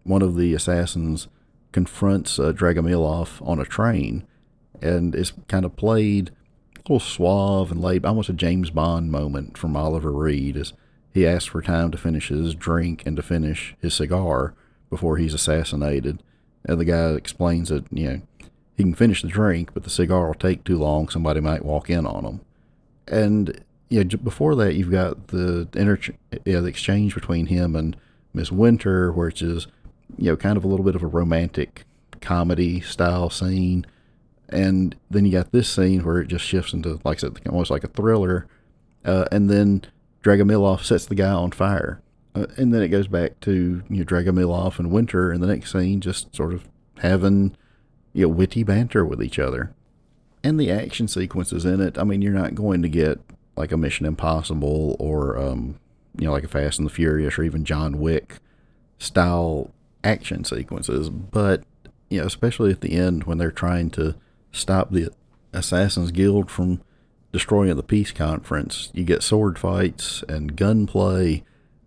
One 0.04 0.23
of 0.23 0.37
the 0.37 0.54
assassins 0.54 1.28
confronts 1.73 2.38
uh, 2.38 2.52
Dragomilov 2.52 3.47
on 3.47 3.59
a 3.59 3.64
train, 3.64 4.26
and 4.80 5.14
it's 5.14 5.33
kind 5.49 5.64
of 5.64 5.76
played 5.76 6.30
a 6.76 6.80
little 6.80 7.00
suave 7.00 7.73
and 7.73 7.80
laid, 7.80 8.04
almost 8.04 8.28
a 8.28 8.33
James 8.33 8.71
Bond 8.71 9.11
moment 9.11 9.59
from 9.59 9.76
Oliver 9.76 10.12
Reed 10.12 10.56
as 10.56 10.73
he 11.12 11.26
asks 11.26 11.47
for 11.47 11.62
time 11.62 11.90
to 11.90 11.99
finish 11.99 12.28
his 12.28 12.54
drink 12.54 13.02
and 13.06 13.16
to 13.16 13.23
finish 13.23 13.75
his 13.80 13.95
cigar 13.95 14.54
before 14.90 15.16
he's 15.16 15.35
assassinated. 15.35 16.23
And 16.64 16.78
the 16.78 16.85
guy 16.85 17.11
explains 17.12 17.71
that, 17.71 17.87
you 17.90 18.11
know, 18.11 18.21
he 18.76 18.83
can 18.83 18.95
finish 18.95 19.23
the 19.23 19.28
drink, 19.28 19.73
but 19.73 19.85
the 19.85 19.90
cigar 19.90 20.26
will 20.26 20.35
take 20.35 20.62
too 20.62 20.76
long. 20.76 21.09
Somebody 21.09 21.40
might 21.40 21.64
walk 21.64 21.88
in 21.88 22.06
on 22.06 22.25
him. 22.25 22.40
And 23.09 23.64
know, 23.90 24.16
before 24.19 24.55
that, 24.57 24.75
you've 24.75 24.90
got 24.90 25.28
the 25.28 25.69
inter- 25.75 26.14
yeah, 26.45 26.61
the 26.61 26.66
exchange 26.66 27.14
between 27.14 27.47
him 27.47 27.76
and 27.76 27.97
Miss 28.35 28.50
Winter, 28.50 29.12
which 29.12 29.43
is 29.43 29.66
you 30.19 30.31
know 30.31 30.37
kind 30.37 30.57
of 30.57 30.64
a 30.64 30.69
little 30.69 30.85
bit 30.85 30.95
of 30.95 31.02
a 31.02 31.07
romantic 31.07 31.85
comedy 32.21 32.81
style 32.81 33.31
scene, 33.31 33.87
and 34.49 34.97
then 35.11 35.25
you 35.25 35.33
got 35.33 35.52
this 35.52 35.69
scene 35.69 36.05
where 36.05 36.19
it 36.19 36.28
just 36.28 36.45
shifts 36.45 36.73
into 36.73 37.00
like 37.05 37.19
I 37.19 37.21
said, 37.21 37.40
almost 37.47 37.71
like 37.71 37.85
a 37.85 37.88
thriller, 37.88 38.47
uh, 39.05 39.26
and 39.31 39.49
then 39.49 39.83
Dragomilov 40.23 40.85
sets 40.85 41.07
the 41.07 41.14
guy 41.14 41.31
on 41.31 41.52
fire, 41.52 42.02
uh, 42.35 42.47
and 42.57 42.75
then 42.75 42.83
it 42.83 42.88
goes 42.88 43.07
back 43.07 43.38
to 43.40 43.83
you 43.88 43.99
know 43.99 44.05
Dragomilov 44.05 44.78
and 44.78 44.90
Winter 44.90 45.33
in 45.33 45.40
the 45.40 45.47
next 45.47 45.73
scene, 45.73 46.00
just 46.00 46.35
sort 46.35 46.52
of 46.52 46.69
having 46.99 47.57
you 48.12 48.23
know 48.23 48.28
witty 48.28 48.64
banter 48.64 49.05
with 49.05 49.23
each 49.23 49.38
other. 49.38 49.73
And 50.43 50.61
the 50.61 50.71
action 50.71 51.09
sequences 51.09 51.64
in 51.64 51.81
it, 51.81 51.99
I 51.99 52.05
mean, 52.05 52.23
you're 52.23 52.33
not 52.33 52.55
going 52.55 52.83
to 52.83 52.88
get 52.88 53.19
like 53.57 53.73
a 53.73 53.77
Mission 53.77 54.07
Impossible 54.07 54.97
or 54.99 55.39
um, 55.39 55.79
you 56.19 56.27
know 56.27 56.33
like 56.33 56.45
a 56.45 56.49
Fast 56.49 56.79
and 56.79 56.87
the 56.87 56.93
Furious 56.93 57.39
or 57.39 57.43
even 57.43 57.65
John 57.65 57.99
Wick 57.99 58.39
style 58.99 59.71
action 60.05 60.45
sequences, 60.45 61.11
but 61.11 61.63
you 62.11 62.21
know 62.21 62.27
especially 62.27 62.71
at 62.71 62.81
the 62.81 62.93
end 62.93 63.25
when 63.25 63.39
they're 63.39 63.51
trying 63.51 63.91
to 63.91 64.15
stop 64.53 64.91
the 64.91 65.11
Assassin's 65.53 66.11
Guild 66.11 66.51
from 66.51 66.81
destroying 67.33 67.77
the 67.77 67.83
peace 67.83 68.13
conference, 68.13 68.91
you 68.95 69.05
get 69.05 69.23
sword 69.23 69.59
fights 69.59 70.25
and 70.29 70.57
gunplay 70.57 71.43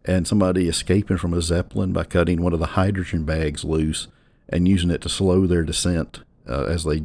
and 0.05 0.27
somebody 0.27 0.67
escaping 0.67 1.17
from 1.17 1.33
a 1.33 1.41
zeppelin 1.41 1.91
by 1.91 2.03
cutting 2.03 2.41
one 2.41 2.53
of 2.53 2.59
the 2.59 2.67
hydrogen 2.67 3.25
bags 3.25 3.63
loose 3.63 4.07
and 4.47 4.67
using 4.67 4.89
it 4.89 5.01
to 5.01 5.09
slow 5.09 5.45
their 5.45 5.63
descent 5.63 6.21
uh, 6.47 6.63
as 6.63 6.83
they 6.83 7.03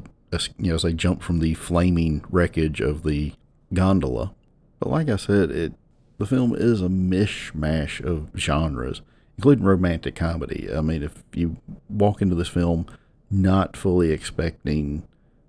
you 0.59 0.71
know 0.71 0.75
as 0.75 0.83
they 0.83 0.93
jump 0.93 1.23
from 1.23 1.39
the 1.39 1.55
flaming 1.55 2.25
wreckage 2.31 2.81
of 2.81 3.03
the 3.03 3.33
gondola. 3.73 4.35
But 4.85 4.91
like 4.91 5.09
I 5.09 5.17
said, 5.17 5.51
it 5.51 5.73
the 6.19 6.27
film 6.27 6.55
is 6.55 6.83
a 6.83 6.89
mishmash 6.89 8.05
of 8.05 8.29
genres, 8.37 9.01
including 9.39 9.65
romantic 9.65 10.15
comedy. 10.15 10.69
I 10.71 10.83
mean, 10.83 11.03
if 11.03 11.25
you 11.33 11.57
walk 11.89 12.21
into 12.21 12.35
this 12.35 12.49
film 12.49 12.85
not 13.31 13.79
fully 13.79 14.13
expecting 14.13 15.09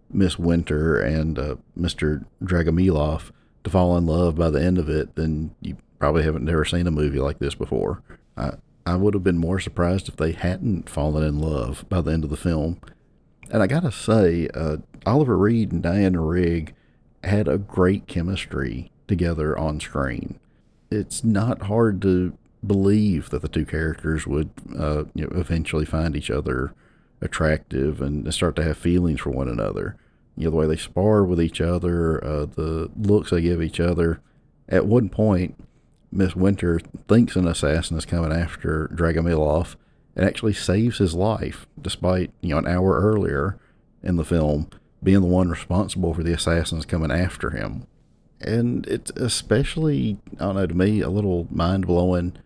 Miss 0.09 0.39
Winter 0.39 1.01
and 1.01 1.37
uh, 1.37 1.55
Mr. 1.77 2.23
Dragomilov 2.41 3.31
to 3.65 3.69
fall 3.69 3.97
in 3.97 4.05
love 4.05 4.37
by 4.37 4.49
the 4.49 4.63
end 4.63 4.77
of 4.77 4.87
it, 4.87 5.17
then 5.17 5.53
you 5.59 5.75
probably 5.99 6.23
haven't 6.23 6.45
never 6.45 6.63
seen 6.63 6.87
a 6.87 6.91
movie 6.91 7.19
like 7.19 7.39
this 7.39 7.55
before. 7.55 8.01
I 8.37 8.51
I 8.85 8.95
would 8.95 9.15
have 9.15 9.23
been 9.23 9.37
more 9.37 9.59
surprised 9.59 10.07
if 10.07 10.15
they 10.15 10.31
hadn't 10.31 10.89
fallen 10.89 11.25
in 11.25 11.39
love 11.39 11.83
by 11.89 11.99
the 11.99 12.13
end 12.13 12.23
of 12.23 12.29
the 12.29 12.37
film. 12.37 12.79
And 13.51 13.61
I 13.61 13.67
gotta 13.67 13.91
say, 13.91 14.47
uh, 14.53 14.77
Oliver 15.05 15.37
Reed 15.37 15.73
and 15.73 15.83
Diana 15.83 16.21
Rigg 16.21 16.73
had 17.21 17.49
a 17.49 17.57
great 17.57 18.07
chemistry 18.07 18.91
together 19.07 19.57
on 19.57 19.79
screen. 19.79 20.39
It's 20.91 21.23
not 21.23 21.63
hard 21.63 22.01
to 22.03 22.37
believe 22.65 23.29
that 23.29 23.41
the 23.41 23.47
two 23.47 23.65
characters 23.65 24.25
would 24.25 24.49
uh, 24.77 25.05
you 25.13 25.25
know, 25.25 25.39
eventually 25.39 25.85
find 25.85 26.15
each 26.15 26.31
other 26.31 26.73
attractive 27.21 28.01
and 28.01 28.31
start 28.33 28.55
to 28.55 28.63
have 28.63 28.77
feelings 28.77 29.21
for 29.21 29.29
one 29.29 29.47
another. 29.47 29.97
You 30.37 30.45
know, 30.45 30.51
the 30.51 30.57
way 30.57 30.67
they 30.67 30.75
spar 30.75 31.23
with 31.23 31.41
each 31.41 31.61
other, 31.61 32.23
uh, 32.23 32.45
the 32.45 32.89
looks 32.97 33.31
they 33.31 33.41
give 33.41 33.61
each 33.61 33.79
other. 33.79 34.19
At 34.67 34.85
one 34.85 35.09
point, 35.09 35.55
Miss 36.11 36.35
Winter 36.35 36.79
thinks 37.07 37.35
an 37.35 37.47
assassin 37.47 37.97
is 37.97 38.05
coming 38.05 38.31
after 38.31 38.89
Dragomilov 38.93 39.75
and 40.15 40.25
actually 40.25 40.53
saves 40.53 40.97
his 40.97 41.13
life, 41.13 41.67
despite, 41.81 42.31
you 42.41 42.49
know, 42.49 42.59
an 42.59 42.67
hour 42.67 42.99
earlier 42.99 43.57
in 44.01 44.15
the 44.15 44.25
film 44.25 44.69
being 45.03 45.21
the 45.21 45.27
one 45.27 45.49
responsible 45.49 46.13
for 46.13 46.23
the 46.23 46.33
assassins 46.33 46.85
coming 46.85 47.11
after 47.11 47.51
him. 47.51 47.85
And 48.41 48.85
it's 48.87 49.11
especially, 49.11 50.17
I 50.35 50.45
don't 50.45 50.55
know, 50.55 50.67
to 50.67 50.73
me, 50.73 51.01
a 51.01 51.09
little 51.09 51.47
mind 51.49 51.87
blowing 51.87 52.37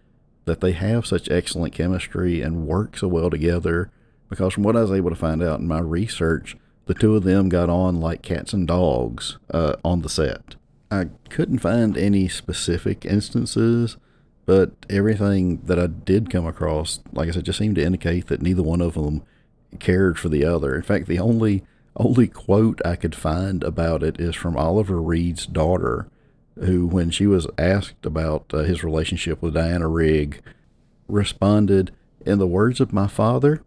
that 0.46 0.62
they 0.62 0.72
have 0.72 1.06
such 1.06 1.30
excellent 1.30 1.74
chemistry 1.74 2.42
and 2.42 2.68
work 2.68 2.98
so 2.98 3.08
well 3.08 3.30
together. 3.30 3.92
Because 4.30 4.54
from 4.54 4.64
what 4.64 4.76
I 4.76 4.82
was 4.82 4.92
able 4.92 5.10
to 5.10 5.16
find 5.16 5.42
out 5.42 5.60
in 5.60 5.68
my 5.68 5.80
research, 5.80 6.56
the 6.86 6.94
two 6.94 7.16
of 7.16 7.24
them 7.24 7.50
got 7.50 7.70
on 7.70 8.00
like 8.00 8.22
cats 8.22 8.54
and 8.54 8.68
dogs 8.68 9.38
uh, 9.52 9.76
on 9.84 10.02
the 10.02 10.10
set. 10.10 10.56
I 10.92 11.10
couldn't 11.30 11.60
find 11.60 11.96
any 11.98 12.28
specific 12.28 13.06
instances, 13.06 13.98
but 14.46 14.72
everything 14.90 15.62
that 15.66 15.78
I 15.78 15.86
did 15.86 16.32
come 16.32 16.48
across, 16.48 17.00
like 17.14 17.28
I 17.28 17.32
said, 17.32 17.46
just 17.46 17.60
seemed 17.60 17.76
to 17.76 17.86
indicate 17.86 18.28
that 18.28 18.42
neither 18.42 18.64
one 18.64 18.82
of 18.82 18.96
them 18.96 19.24
cared 19.80 20.18
for 20.18 20.30
the 20.30 20.46
other. 20.46 20.76
In 20.76 20.82
fact, 20.82 21.08
the 21.08 21.20
only 21.20 21.64
only 22.00 22.28
quote 22.28 22.82
I 22.86 22.96
could 22.96 23.14
find 23.14 23.64
about 23.64 24.02
it 24.04 24.20
is 24.20 24.36
from 24.36 24.58
Oliver 24.58 25.02
Reed's 25.02 25.46
daughter, 25.46 26.08
who, 26.58 26.88
when 26.88 27.12
she 27.12 27.28
was 27.28 27.46
asked 27.58 28.06
about 28.06 28.46
uh, 28.54 28.60
his 28.60 28.84
relationship 28.84 29.42
with 29.42 29.54
Diana 29.54 29.88
Rigg, 29.88 30.42
responded, 31.08 31.92
In 32.26 32.40
the 32.40 32.48
words 32.48 32.80
of 32.80 32.94
my 32.94 33.08
father, 33.08 33.62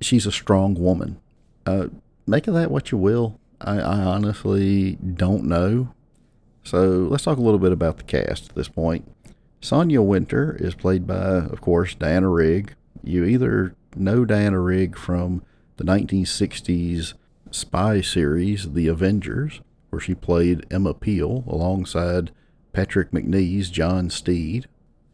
she's 0.00 0.26
a 0.26 0.32
strong 0.32 0.74
woman. 0.74 1.20
Uh, 1.64 1.86
make 2.26 2.48
of 2.48 2.54
that 2.54 2.70
what 2.70 2.90
you 2.90 2.98
will. 2.98 3.38
I, 3.60 3.78
I 3.78 3.98
honestly 3.98 4.96
don't 4.96 5.44
know. 5.44 5.94
So 6.64 6.80
let's 7.10 7.24
talk 7.24 7.38
a 7.38 7.42
little 7.42 7.58
bit 7.58 7.72
about 7.72 7.98
the 7.98 8.04
cast 8.04 8.50
at 8.50 8.54
this 8.54 8.68
point. 8.68 9.10
Sonia 9.60 10.02
Winter 10.02 10.56
is 10.58 10.74
played 10.74 11.06
by, 11.06 11.14
of 11.14 11.60
course, 11.60 11.94
Diana 11.94 12.28
Rigg. 12.28 12.74
You 13.04 13.24
either 13.24 13.74
know 13.94 14.24
Diana 14.24 14.58
Rigg 14.58 14.96
from 14.96 15.42
the 15.76 15.84
1960s 15.84 17.14
spy 17.50 18.00
series, 18.00 18.72
The 18.72 18.88
Avengers, 18.88 19.60
where 19.90 20.00
she 20.00 20.14
played 20.14 20.66
Emma 20.70 20.94
Peel 20.94 21.44
alongside 21.46 22.30
Patrick 22.72 23.12
Macnee's 23.12 23.70
John 23.70 24.10
Steed. 24.10 24.66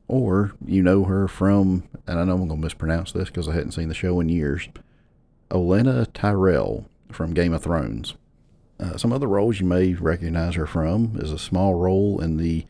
Or 0.09 0.53
you 0.65 0.83
know 0.83 1.05
her 1.05 1.27
from, 1.27 1.89
and 2.07 2.21
I 2.21 2.25
know 2.25 2.35
I'm 2.35 2.49
going 2.49 2.61
to 2.61 2.65
mispronounce 2.65 3.11
this 3.11 3.29
because 3.29 3.49
I 3.49 3.55
hadn't 3.55 3.73
seen 3.73 3.89
the 3.89 3.95
show 3.95 4.21
in 4.21 4.29
years, 4.29 4.69
Olenna 5.51 6.07
Tyrell 6.13 6.89
from 7.11 7.35
Game 7.35 7.53
of 7.53 7.63
Thrones. 7.63 8.15
Uh, 8.79 8.97
some 8.97 9.13
other 9.13 9.27
roles 9.27 9.59
you 9.59 9.67
may 9.67 9.95
recognize 9.95 10.55
her 10.55 10.67
from 10.67 11.19
is 11.21 11.33
a 11.33 11.39
small 11.39 11.75
role 11.75 12.21
in 12.21 12.37
the 12.37 12.67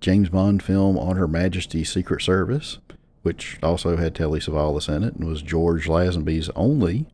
James 0.00 0.28
Bond 0.28 0.62
film 0.62 0.98
On 0.98 1.16
Her 1.16 1.28
Majesty's 1.28 1.90
Secret 1.90 2.22
Service, 2.22 2.78
which 3.22 3.58
also 3.62 3.96
had 3.96 4.14
Telly 4.14 4.40
Savalas 4.40 4.94
in 4.94 5.02
it 5.02 5.14
and 5.14 5.26
was 5.26 5.42
George 5.42 5.86
Lazenby's 5.86 6.50
only 6.50 7.06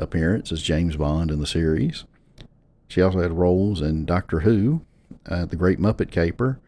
appearance 0.00 0.50
as 0.50 0.62
James 0.62 0.96
Bond 0.96 1.30
in 1.30 1.38
the 1.38 1.46
series. 1.46 2.04
She 2.88 3.00
also 3.00 3.20
had 3.20 3.32
roles 3.32 3.80
in 3.80 4.04
Doctor 4.04 4.40
Who, 4.40 4.84
uh, 5.26 5.44
The 5.44 5.56
Great 5.56 5.78
Muppet 5.78 6.10
Caper, 6.10 6.58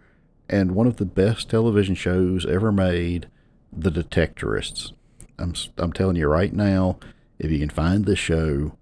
and 0.48 0.72
one 0.72 0.86
of 0.86 0.98
the 0.98 1.04
best 1.04 1.50
television 1.50 1.94
shows 1.94 2.46
ever 2.46 2.70
made, 2.70 3.28
The 3.72 3.90
Detectorists. 3.90 4.92
I'm, 5.38 5.54
I'm 5.78 5.92
telling 5.92 6.16
you 6.16 6.28
right 6.28 6.52
now, 6.52 6.98
if 7.38 7.50
you 7.50 7.58
can 7.58 7.70
find 7.70 8.04
this 8.04 8.18
show, 8.18 8.76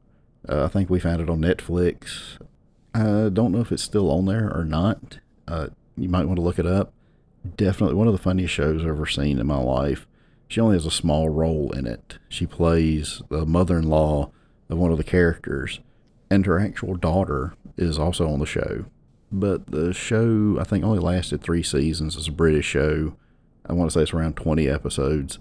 uh, 0.48 0.64
I 0.64 0.68
think 0.68 0.90
we 0.90 1.00
found 1.00 1.22
it 1.22 1.30
on 1.30 1.40
Netflix. 1.40 2.38
I 2.94 3.30
don't 3.30 3.52
know 3.52 3.60
if 3.60 3.72
it's 3.72 3.82
still 3.82 4.10
on 4.10 4.26
there 4.26 4.52
or 4.54 4.64
not. 4.64 5.20
Uh, 5.46 5.68
you 5.96 6.08
might 6.08 6.26
want 6.26 6.36
to 6.36 6.42
look 6.42 6.58
it 6.58 6.66
up. 6.66 6.92
Definitely 7.56 7.94
one 7.94 8.08
of 8.08 8.12
the 8.12 8.18
funniest 8.18 8.52
shows 8.52 8.82
I've 8.82 8.88
ever 8.88 9.06
seen 9.06 9.38
in 9.38 9.46
my 9.46 9.56
life. 9.58 10.06
She 10.48 10.60
only 10.60 10.76
has 10.76 10.86
a 10.86 10.90
small 10.90 11.28
role 11.28 11.72
in 11.72 11.86
it. 11.86 12.18
She 12.28 12.44
plays 12.44 13.22
the 13.30 13.46
mother 13.46 13.78
in 13.78 13.88
law 13.88 14.32
of 14.70 14.78
one 14.78 14.92
of 14.92 14.98
the 14.98 15.04
characters, 15.04 15.80
and 16.30 16.46
her 16.46 16.58
actual 16.58 16.94
daughter 16.94 17.54
is 17.76 17.98
also 17.98 18.30
on 18.30 18.38
the 18.38 18.46
show. 18.46 18.86
But 19.32 19.66
the 19.66 19.92
show, 19.92 20.56
I 20.58 20.64
think, 20.64 20.84
only 20.84 20.98
lasted 20.98 21.42
three 21.42 21.62
seasons. 21.62 22.16
It's 22.16 22.28
a 22.28 22.32
British 22.32 22.66
show. 22.66 23.16
I 23.66 23.72
want 23.72 23.90
to 23.90 23.94
say 23.94 24.02
it's 24.02 24.14
around 24.14 24.36
20 24.36 24.68
episodes, 24.68 25.38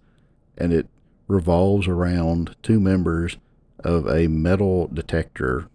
and 0.58 0.74
it 0.74 0.88
revolves 1.28 1.88
around 1.88 2.56
two 2.62 2.80
members 2.80 3.38
of 3.80 4.08
a 4.08 4.28
metal 4.28 4.90
detector 4.94 5.70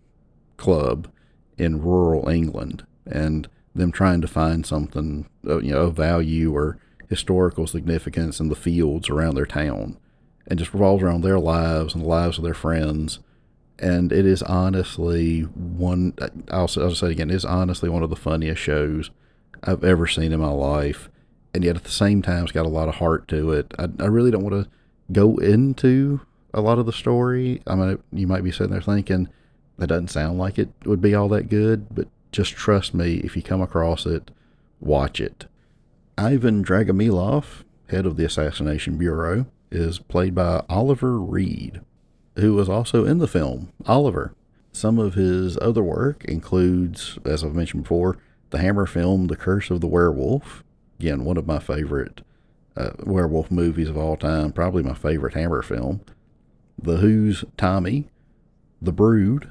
club 0.56 1.08
in 1.56 1.82
rural 1.82 2.28
England 2.28 2.84
and 3.06 3.48
them 3.74 3.92
trying 3.92 4.20
to 4.20 4.28
find 4.28 4.66
something 4.66 5.28
uh, 5.46 5.58
you 5.58 5.72
know 5.72 5.82
of 5.82 5.96
value 5.96 6.54
or 6.54 6.78
historical 7.08 7.66
significance 7.66 8.40
in 8.40 8.48
the 8.48 8.56
fields 8.56 9.08
around 9.08 9.34
their 9.34 9.46
town 9.46 9.96
and 10.46 10.58
just 10.58 10.72
revolves 10.72 11.02
around 11.02 11.22
their 11.22 11.38
lives 11.38 11.94
and 11.94 12.02
the 12.02 12.08
lives 12.08 12.38
of 12.38 12.44
their 12.44 12.54
friends 12.54 13.20
and 13.78 14.12
it 14.12 14.24
is 14.24 14.42
honestly 14.42 15.42
one 15.42 16.14
I'll, 16.50 16.70
I'll 16.76 16.94
say 16.94 17.08
it 17.08 17.12
again 17.12 17.30
it's 17.30 17.44
honestly 17.44 17.88
one 17.88 18.02
of 18.02 18.10
the 18.10 18.16
funniest 18.16 18.62
shows 18.62 19.10
I've 19.62 19.84
ever 19.84 20.06
seen 20.06 20.32
in 20.32 20.40
my 20.40 20.50
life 20.50 21.08
and 21.52 21.64
yet 21.64 21.76
at 21.76 21.84
the 21.84 21.90
same 21.90 22.22
time 22.22 22.44
it's 22.44 22.52
got 22.52 22.66
a 22.66 22.68
lot 22.68 22.88
of 22.88 22.96
heart 22.96 23.28
to 23.28 23.52
it 23.52 23.72
I, 23.78 23.88
I 23.98 24.06
really 24.06 24.30
don't 24.30 24.44
want 24.44 24.64
to 24.64 24.70
go 25.12 25.36
into 25.38 26.20
a 26.54 26.60
lot 26.60 26.78
of 26.78 26.86
the 26.86 26.92
story. 26.92 27.60
I 27.66 27.74
mean, 27.74 28.02
you 28.12 28.26
might 28.26 28.44
be 28.44 28.52
sitting 28.52 28.72
there 28.72 28.80
thinking 28.80 29.28
that 29.76 29.88
doesn't 29.88 30.08
sound 30.08 30.38
like 30.38 30.58
it 30.58 30.70
would 30.84 31.02
be 31.02 31.14
all 31.14 31.28
that 31.28 31.48
good, 31.48 31.92
but 31.92 32.08
just 32.32 32.52
trust 32.52 32.94
me, 32.94 33.16
if 33.16 33.36
you 33.36 33.42
come 33.42 33.60
across 33.60 34.06
it, 34.06 34.30
watch 34.80 35.20
it. 35.20 35.46
Ivan 36.16 36.64
Dragomilov, 36.64 37.64
head 37.88 38.06
of 38.06 38.16
the 38.16 38.24
Assassination 38.24 38.96
Bureau, 38.96 39.46
is 39.70 39.98
played 39.98 40.34
by 40.34 40.62
Oliver 40.68 41.18
Reed, 41.18 41.80
who 42.36 42.54
was 42.54 42.68
also 42.68 43.04
in 43.04 43.18
the 43.18 43.28
film 43.28 43.72
Oliver. 43.86 44.34
Some 44.72 44.98
of 44.98 45.14
his 45.14 45.56
other 45.58 45.82
work 45.82 46.24
includes, 46.24 47.18
as 47.24 47.44
I've 47.44 47.54
mentioned 47.54 47.84
before, 47.84 48.18
the 48.50 48.58
Hammer 48.58 48.86
film 48.86 49.28
The 49.28 49.36
Curse 49.36 49.70
of 49.70 49.80
the 49.80 49.86
Werewolf. 49.86 50.64
Again, 50.98 51.24
one 51.24 51.36
of 51.36 51.46
my 51.46 51.58
favorite 51.58 52.22
uh, 52.76 52.90
werewolf 53.04 53.50
movies 53.50 53.88
of 53.88 53.96
all 53.96 54.16
time, 54.16 54.52
probably 54.52 54.82
my 54.82 54.94
favorite 54.94 55.34
Hammer 55.34 55.62
film. 55.62 56.00
The 56.80 56.96
Who's 56.96 57.44
Tommy, 57.56 58.08
The 58.82 58.92
Brood, 58.92 59.50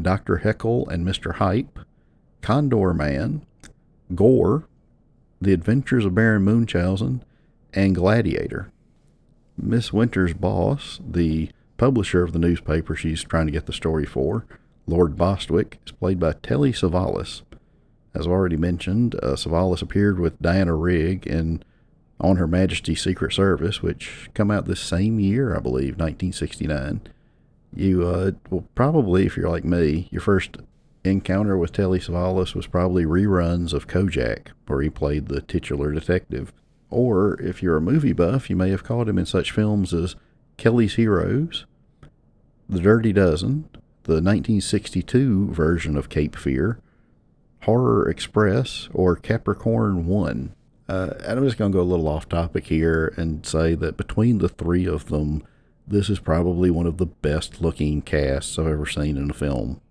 Dr. 0.00 0.38
Heckyl 0.38 0.88
and 0.88 1.06
Mr. 1.06 1.34
Hype, 1.34 1.78
Condor 2.40 2.94
Man, 2.94 3.44
Gor, 4.14 4.64
The 5.40 5.52
Adventures 5.52 6.06
of 6.06 6.14
Baron 6.14 6.44
Munchausen, 6.44 7.22
and 7.74 7.94
Gladiator. 7.94 8.70
Miss 9.56 9.92
Winter's 9.92 10.34
boss, 10.34 10.98
the 11.06 11.50
publisher 11.82 12.22
of 12.22 12.32
the 12.32 12.38
newspaper 12.38 12.94
she's 12.94 13.24
trying 13.24 13.46
to 13.46 13.50
get 13.50 13.66
the 13.66 13.72
story 13.72 14.06
for, 14.06 14.46
Lord 14.86 15.16
Bostwick, 15.16 15.80
is 15.84 15.90
played 15.90 16.20
by 16.20 16.34
Telly 16.34 16.70
Savalas. 16.70 17.42
As 18.14 18.24
already 18.24 18.56
mentioned, 18.56 19.16
uh, 19.16 19.34
Savalas 19.34 19.82
appeared 19.82 20.20
with 20.20 20.40
Diana 20.40 20.76
Rigg 20.76 21.26
in 21.26 21.64
on 22.20 22.36
Her 22.36 22.46
Majesty's 22.46 23.02
Secret 23.02 23.32
Service, 23.32 23.82
which 23.82 24.30
come 24.32 24.48
out 24.48 24.66
this 24.66 24.78
same 24.78 25.18
year, 25.18 25.56
I 25.56 25.58
believe, 25.58 25.98
1969. 25.98 27.00
You 27.74 28.06
uh, 28.06 28.30
will 28.48 28.64
probably, 28.76 29.26
if 29.26 29.36
you're 29.36 29.50
like 29.50 29.64
me, 29.64 30.06
your 30.12 30.20
first 30.20 30.58
encounter 31.02 31.58
with 31.58 31.72
Telly 31.72 31.98
Savalas 31.98 32.54
was 32.54 32.68
probably 32.68 33.04
reruns 33.04 33.72
of 33.72 33.88
Kojak, 33.88 34.52
where 34.68 34.82
he 34.82 34.88
played 34.88 35.26
the 35.26 35.40
titular 35.40 35.90
detective. 35.90 36.52
Or 36.90 37.40
if 37.40 37.60
you're 37.60 37.78
a 37.78 37.80
movie 37.80 38.12
buff, 38.12 38.48
you 38.48 38.54
may 38.54 38.70
have 38.70 38.84
caught 38.84 39.08
him 39.08 39.18
in 39.18 39.26
such 39.26 39.50
films 39.50 39.92
as 39.92 40.14
Kelly's 40.56 40.94
Heroes, 40.94 41.66
The 42.72 42.80
Dirty 42.80 43.12
Dozen, 43.12 43.68
the 44.04 44.14
1962 44.14 45.52
version 45.52 45.94
of 45.94 46.08
Cape 46.08 46.34
Fear, 46.34 46.78
Horror 47.64 48.08
Express, 48.08 48.88
or 48.94 49.14
Capricorn 49.14 50.06
1. 50.06 50.54
Uh, 50.88 51.10
and 51.22 51.38
I'm 51.38 51.44
just 51.44 51.58
going 51.58 51.70
to 51.70 51.76
go 51.76 51.82
a 51.82 51.84
little 51.84 52.08
off 52.08 52.30
topic 52.30 52.68
here 52.68 53.12
and 53.18 53.44
say 53.44 53.74
that 53.74 53.98
between 53.98 54.38
the 54.38 54.48
three 54.48 54.86
of 54.86 55.08
them, 55.08 55.46
this 55.86 56.08
is 56.08 56.18
probably 56.18 56.70
one 56.70 56.86
of 56.86 56.96
the 56.96 57.04
best 57.04 57.60
looking 57.60 58.00
casts 58.00 58.58
I've 58.58 58.68
ever 58.68 58.86
seen 58.86 59.18
in 59.18 59.28
a 59.28 59.34
film. 59.34 59.82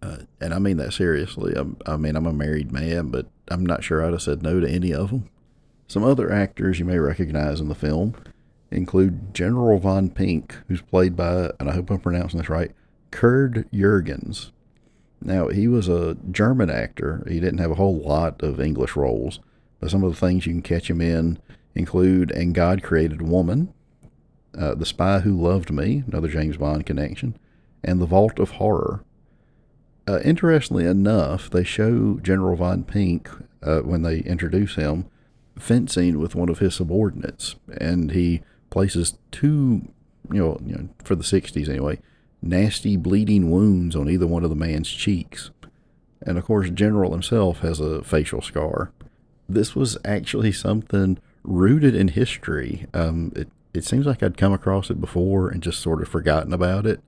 Uh, 0.00 0.18
and 0.40 0.54
I 0.54 0.60
mean 0.60 0.76
that 0.76 0.92
seriously. 0.92 1.54
I'm, 1.56 1.76
I 1.86 1.96
mean, 1.96 2.14
I'm 2.14 2.26
a 2.26 2.32
married 2.32 2.70
man, 2.70 3.08
but 3.08 3.26
I'm 3.48 3.66
not 3.66 3.82
sure 3.82 4.00
I'd 4.00 4.12
have 4.12 4.22
said 4.22 4.44
no 4.44 4.60
to 4.60 4.70
any 4.70 4.94
of 4.94 5.10
them. 5.10 5.28
Some 5.88 6.04
other 6.04 6.30
actors 6.30 6.78
you 6.78 6.84
may 6.84 7.00
recognize 7.00 7.60
in 7.60 7.68
the 7.68 7.74
film 7.74 8.14
include 8.70 9.34
General 9.34 9.78
Von 9.78 10.10
Pink, 10.10 10.56
who's 10.68 10.82
played 10.82 11.16
by, 11.16 11.52
and 11.58 11.68
I 11.68 11.74
hope 11.74 11.90
I'm 11.90 12.00
pronouncing 12.00 12.38
this 12.38 12.48
right, 12.48 12.72
Curd 13.10 13.68
Jurgens. 13.72 14.50
Now, 15.20 15.48
he 15.48 15.66
was 15.66 15.88
a 15.88 16.16
German 16.30 16.70
actor. 16.70 17.24
He 17.28 17.40
didn't 17.40 17.58
have 17.58 17.72
a 17.72 17.76
whole 17.76 17.98
lot 17.98 18.42
of 18.42 18.60
English 18.60 18.94
roles. 18.94 19.40
But 19.80 19.90
some 19.90 20.04
of 20.04 20.10
the 20.10 20.18
things 20.18 20.46
you 20.46 20.52
can 20.52 20.62
catch 20.62 20.90
him 20.90 21.00
in 21.00 21.38
include 21.74 22.30
And 22.32 22.54
God 22.54 22.82
Created 22.82 23.22
Woman, 23.22 23.72
uh, 24.56 24.74
The 24.74 24.86
Spy 24.86 25.20
Who 25.20 25.40
Loved 25.40 25.70
Me, 25.70 26.04
another 26.06 26.28
James 26.28 26.56
Bond 26.56 26.86
connection, 26.86 27.36
and 27.82 28.00
The 28.00 28.06
Vault 28.06 28.38
of 28.38 28.52
Horror. 28.52 29.04
Uh, 30.06 30.20
interestingly 30.24 30.86
enough, 30.86 31.50
they 31.50 31.64
show 31.64 32.18
General 32.22 32.56
Von 32.56 32.84
Pink, 32.84 33.28
uh, 33.62 33.80
when 33.80 34.02
they 34.02 34.20
introduce 34.20 34.76
him, 34.76 35.06
fencing 35.58 36.18
with 36.18 36.34
one 36.34 36.48
of 36.48 36.60
his 36.60 36.74
subordinates, 36.74 37.56
and 37.80 38.12
he 38.12 38.42
places 38.70 39.18
two, 39.30 39.88
you 40.30 40.40
know, 40.40 40.58
you 40.64 40.74
know, 40.74 40.88
for 41.04 41.14
the 41.14 41.24
60s 41.24 41.68
anyway, 41.68 41.98
nasty 42.42 42.96
bleeding 42.96 43.50
wounds 43.50 43.96
on 43.96 44.08
either 44.08 44.26
one 44.26 44.44
of 44.44 44.50
the 44.50 44.56
man's 44.56 44.90
cheeks. 44.90 45.50
And 46.22 46.36
of 46.36 46.44
course, 46.44 46.70
General 46.70 47.12
himself 47.12 47.60
has 47.60 47.80
a 47.80 48.02
facial 48.02 48.42
scar 48.42 48.92
this 49.48 49.74
was 49.74 49.96
actually 50.04 50.52
something 50.52 51.18
rooted 51.42 51.94
in 51.94 52.08
history. 52.08 52.86
Um, 52.92 53.32
it, 53.34 53.48
it 53.72 53.84
seems 53.84 54.06
like 54.06 54.22
I'd 54.22 54.36
come 54.36 54.52
across 54.52 54.90
it 54.90 55.00
before 55.00 55.48
and 55.48 55.62
just 55.62 55.80
sort 55.80 56.02
of 56.02 56.08
forgotten 56.08 56.52
about 56.52 56.86
it, 56.86 57.00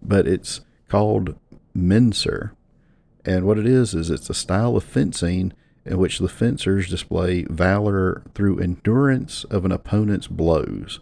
but 0.00 0.26
it's 0.26 0.60
called 0.88 1.36
Mensur. 1.76 2.52
And 3.24 3.44
what 3.44 3.58
it 3.58 3.66
is, 3.66 3.94
is 3.94 4.10
it's 4.10 4.30
a 4.30 4.34
style 4.34 4.76
of 4.76 4.84
fencing 4.84 5.52
in 5.90 5.98
which 5.98 6.20
the 6.20 6.28
fencers 6.28 6.88
display 6.88 7.42
valor 7.50 8.22
through 8.32 8.60
endurance 8.60 9.42
of 9.44 9.64
an 9.64 9.72
opponent's 9.72 10.28
blows. 10.28 11.00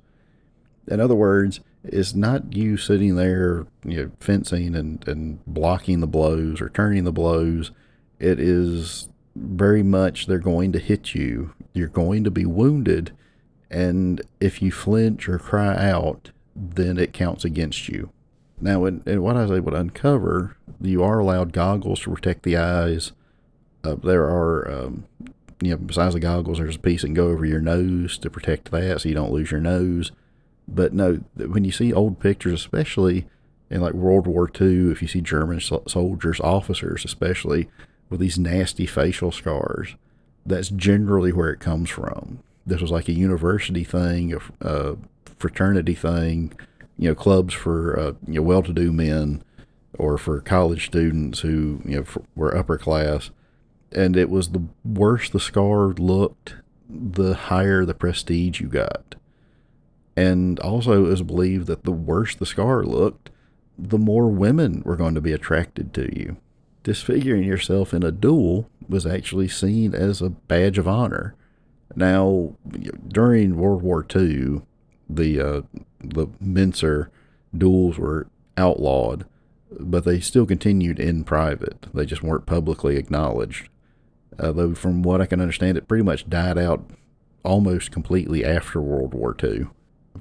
In 0.86 0.98
other 0.98 1.14
words, 1.14 1.60
it's 1.84 2.14
not 2.14 2.56
you 2.56 2.78
sitting 2.78 3.14
there, 3.14 3.66
you 3.84 4.02
know, 4.02 4.10
fencing 4.18 4.74
and, 4.74 5.06
and 5.06 5.44
blocking 5.46 6.00
the 6.00 6.06
blows 6.06 6.62
or 6.62 6.70
turning 6.70 7.04
the 7.04 7.12
blows. 7.12 7.70
It 8.18 8.40
is 8.40 9.10
very 9.36 9.82
much 9.82 10.26
they're 10.26 10.38
going 10.38 10.72
to 10.72 10.78
hit 10.78 11.14
you. 11.14 11.52
You're 11.74 11.88
going 11.88 12.24
to 12.24 12.30
be 12.30 12.46
wounded. 12.46 13.12
And 13.70 14.22
if 14.40 14.62
you 14.62 14.72
flinch 14.72 15.28
or 15.28 15.38
cry 15.38 15.76
out, 15.76 16.30
then 16.56 16.96
it 16.96 17.12
counts 17.12 17.44
against 17.44 17.88
you. 17.88 18.10
Now, 18.58 18.80
what 18.80 19.36
I 19.36 19.42
was 19.42 19.50
able 19.50 19.72
to 19.72 19.76
uncover, 19.76 20.56
you 20.80 21.02
are 21.04 21.18
allowed 21.18 21.52
goggles 21.52 22.00
to 22.00 22.10
protect 22.10 22.42
the 22.42 22.56
eyes. 22.56 23.12
Uh, 23.88 23.96
there 23.96 24.24
are, 24.24 24.70
um, 24.70 25.04
you 25.60 25.70
know, 25.70 25.76
besides 25.76 26.14
the 26.14 26.20
goggles, 26.20 26.58
there's 26.58 26.76
a 26.76 26.80
piece 26.80 27.02
that 27.02 27.08
can 27.08 27.14
go 27.14 27.28
over 27.28 27.44
your 27.44 27.60
nose 27.60 28.18
to 28.18 28.30
protect 28.30 28.70
that 28.70 29.00
so 29.00 29.08
you 29.08 29.14
don't 29.14 29.32
lose 29.32 29.50
your 29.50 29.60
nose. 29.60 30.12
But 30.66 30.92
no, 30.92 31.20
when 31.36 31.64
you 31.64 31.72
see 31.72 31.92
old 31.92 32.20
pictures, 32.20 32.60
especially 32.60 33.26
in 33.70 33.80
like 33.80 33.94
World 33.94 34.26
War 34.26 34.50
II, 34.60 34.90
if 34.90 35.02
you 35.02 35.08
see 35.08 35.20
German 35.20 35.60
soldiers, 35.60 36.40
officers 36.40 37.04
especially, 37.04 37.68
with 38.08 38.20
these 38.20 38.38
nasty 38.38 38.86
facial 38.86 39.32
scars. 39.32 39.94
That's 40.46 40.70
generally 40.70 41.32
where 41.32 41.50
it 41.50 41.60
comes 41.60 41.90
from. 41.90 42.42
This 42.66 42.80
was 42.80 42.90
like 42.90 43.08
a 43.08 43.12
university 43.12 43.84
thing, 43.84 44.38
a, 44.60 44.96
fraternity 45.38 45.94
thing, 45.94 46.52
you 46.98 47.08
know, 47.08 47.14
clubs 47.14 47.54
for 47.54 47.98
uh, 47.98 48.12
you 48.26 48.34
know 48.34 48.42
well-to-do 48.42 48.92
men 48.92 49.42
or 49.98 50.18
for 50.18 50.40
college 50.40 50.86
students 50.86 51.40
who 51.40 51.80
you 51.84 51.98
know 51.98 52.04
were 52.34 52.56
upper 52.56 52.76
class, 52.76 53.30
and 53.92 54.16
it 54.16 54.30
was 54.30 54.50
the 54.50 54.66
worse 54.84 55.30
the 55.30 55.40
scar 55.40 55.88
looked, 55.88 56.56
the 56.88 57.34
higher 57.34 57.84
the 57.84 57.94
prestige 57.94 58.60
you 58.60 58.68
got. 58.68 59.14
And 60.16 60.58
also, 60.60 61.04
it 61.04 61.08
was 61.08 61.22
believed 61.22 61.68
that 61.68 61.84
the 61.84 61.92
worse 61.92 62.34
the 62.34 62.46
scar 62.46 62.82
looked, 62.82 63.30
the 63.78 63.98
more 63.98 64.28
women 64.28 64.82
were 64.84 64.96
going 64.96 65.14
to 65.14 65.20
be 65.20 65.32
attracted 65.32 65.94
to 65.94 66.18
you. 66.18 66.36
Disfiguring 66.82 67.44
yourself 67.44 67.94
in 67.94 68.02
a 68.02 68.10
duel 68.10 68.68
was 68.88 69.06
actually 69.06 69.48
seen 69.48 69.94
as 69.94 70.20
a 70.20 70.30
badge 70.30 70.78
of 70.78 70.88
honor. 70.88 71.34
Now, 71.94 72.54
during 73.06 73.56
World 73.56 73.82
War 73.82 74.04
II, 74.14 74.62
the 75.08 75.40
uh, 75.40 75.62
the 76.00 76.26
Mensur 76.42 77.08
duels 77.56 77.98
were 77.98 78.26
outlawed, 78.56 79.24
but 79.70 80.04
they 80.04 80.20
still 80.20 80.46
continued 80.46 80.98
in 80.98 81.24
private. 81.24 81.86
They 81.94 82.06
just 82.06 82.22
weren't 82.22 82.46
publicly 82.46 82.96
acknowledged. 82.96 83.68
Uh, 84.38 84.52
though, 84.52 84.74
from 84.74 85.02
what 85.02 85.20
I 85.20 85.26
can 85.26 85.40
understand, 85.40 85.76
it 85.76 85.88
pretty 85.88 86.04
much 86.04 86.28
died 86.28 86.58
out 86.58 86.88
almost 87.44 87.90
completely 87.90 88.44
after 88.44 88.80
World 88.80 89.14
War 89.14 89.36
II. 89.42 89.66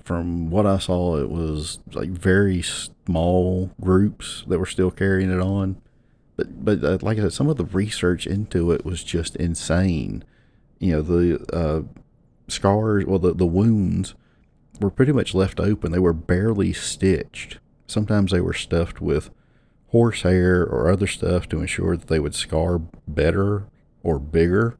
From 0.03 0.49
what 0.49 0.65
I 0.65 0.77
saw, 0.77 1.17
it 1.17 1.29
was 1.29 1.79
like 1.93 2.09
very 2.09 2.61
small 2.61 3.71
groups 3.81 4.43
that 4.47 4.59
were 4.59 4.65
still 4.65 4.91
carrying 4.91 5.31
it 5.31 5.41
on. 5.41 5.81
But, 6.35 6.63
but 6.63 6.83
uh, 6.83 6.97
like 7.01 7.17
I 7.17 7.21
said, 7.21 7.33
some 7.33 7.49
of 7.49 7.57
the 7.57 7.65
research 7.65 8.27
into 8.27 8.71
it 8.71 8.85
was 8.85 9.03
just 9.03 9.35
insane. 9.35 10.23
You 10.79 10.93
know, 10.93 11.01
the 11.01 11.55
uh, 11.55 11.81
scars, 12.47 13.05
well, 13.05 13.19
the, 13.19 13.33
the 13.33 13.45
wounds 13.45 14.13
were 14.79 14.91
pretty 14.91 15.11
much 15.11 15.33
left 15.33 15.59
open. 15.59 15.91
They 15.91 15.99
were 15.99 16.13
barely 16.13 16.73
stitched. 16.73 17.57
Sometimes 17.87 18.31
they 18.31 18.41
were 18.41 18.53
stuffed 18.53 19.01
with 19.01 19.31
horsehair 19.87 20.63
or 20.63 20.91
other 20.91 21.07
stuff 21.07 21.49
to 21.49 21.61
ensure 21.61 21.97
that 21.97 22.07
they 22.07 22.19
would 22.19 22.35
scar 22.35 22.79
better 23.07 23.65
or 24.03 24.19
bigger. 24.19 24.77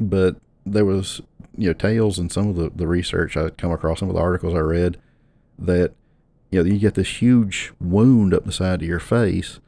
But 0.00 0.36
there 0.64 0.84
was, 0.84 1.20
you 1.56 1.68
know, 1.68 1.72
tales 1.72 2.18
in 2.18 2.30
some 2.30 2.48
of 2.48 2.56
the, 2.56 2.70
the 2.74 2.86
research 2.86 3.36
I 3.36 3.50
come 3.50 3.72
across, 3.72 4.00
some 4.00 4.08
of 4.08 4.14
the 4.14 4.20
articles 4.20 4.54
I 4.54 4.58
read, 4.58 4.98
that, 5.58 5.92
you 6.50 6.62
know, 6.62 6.70
you 6.70 6.78
get 6.78 6.94
this 6.94 7.20
huge 7.20 7.72
wound 7.80 8.32
up 8.32 8.44
the 8.44 8.52
side 8.52 8.82
of 8.82 8.88
your 8.88 9.00
face, 9.00 9.60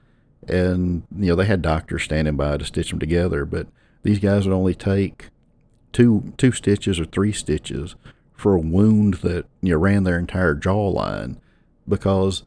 and, 0.49 1.03
you 1.17 1.27
know, 1.27 1.37
they 1.37 1.47
had 1.47 1.63
doctors 1.63 2.05
standing 2.05 2.37
by 2.37 2.57
to 2.57 2.65
stitch 2.65 2.91
them 2.91 2.99
together, 2.99 3.45
but 3.45 3.67
these 4.03 4.19
guys 4.19 4.47
would 4.47 4.55
only 4.55 4.75
take 4.75 5.29
two 5.93 6.33
two 6.39 6.53
stitches 6.53 7.01
or 7.01 7.05
three 7.05 7.33
stitches 7.33 7.97
for 8.33 8.55
a 8.55 8.61
wound 8.61 9.15
that 9.15 9.47
you 9.61 9.73
know, 9.73 9.79
ran 9.79 10.05
their 10.05 10.19
entire 10.19 10.55
jawline 10.55 11.37
because 11.87 12.45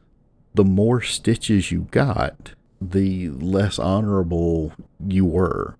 the 0.55 0.63
more 0.63 1.01
stitches 1.01 1.71
you 1.71 1.87
got, 1.91 2.53
the 2.81 3.29
less 3.29 3.77
honorable 3.77 4.73
you 5.05 5.25
were. 5.25 5.75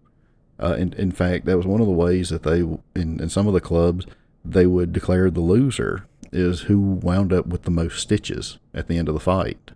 Uh, 0.64 0.76
in, 0.76 0.94
in 0.94 1.12
fact, 1.12 1.46
that 1.46 1.58
was 1.58 1.66
one 1.66 1.82
of 1.82 1.88
the 1.88 1.94
ways 1.94 2.30
that 2.30 2.44
they, 2.44 2.60
in, 2.60 3.20
in 3.20 3.30
some 3.30 3.48
of 3.48 3.54
the 3.54 3.62
clubs, 3.62 4.06
they 4.46 4.66
would 4.66 4.94
declare 4.94 5.30
the 5.30 5.42
loser 5.42 6.08
is 6.32 6.62
who 6.62 6.80
wound 6.80 7.34
up 7.34 7.46
with 7.46 7.64
the 7.64 7.72
most 7.72 8.00
stitches 8.00 8.58
at 8.74 8.88
the 8.88 8.98
end 8.98 9.08
of 9.08 9.14
the 9.14 9.20
fight. 9.20 9.72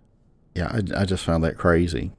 Yeah, 0.54 0.68
I, 0.72 1.02
I 1.02 1.04
just 1.04 1.24
found 1.24 1.44
that 1.44 1.58
crazy 1.58 2.12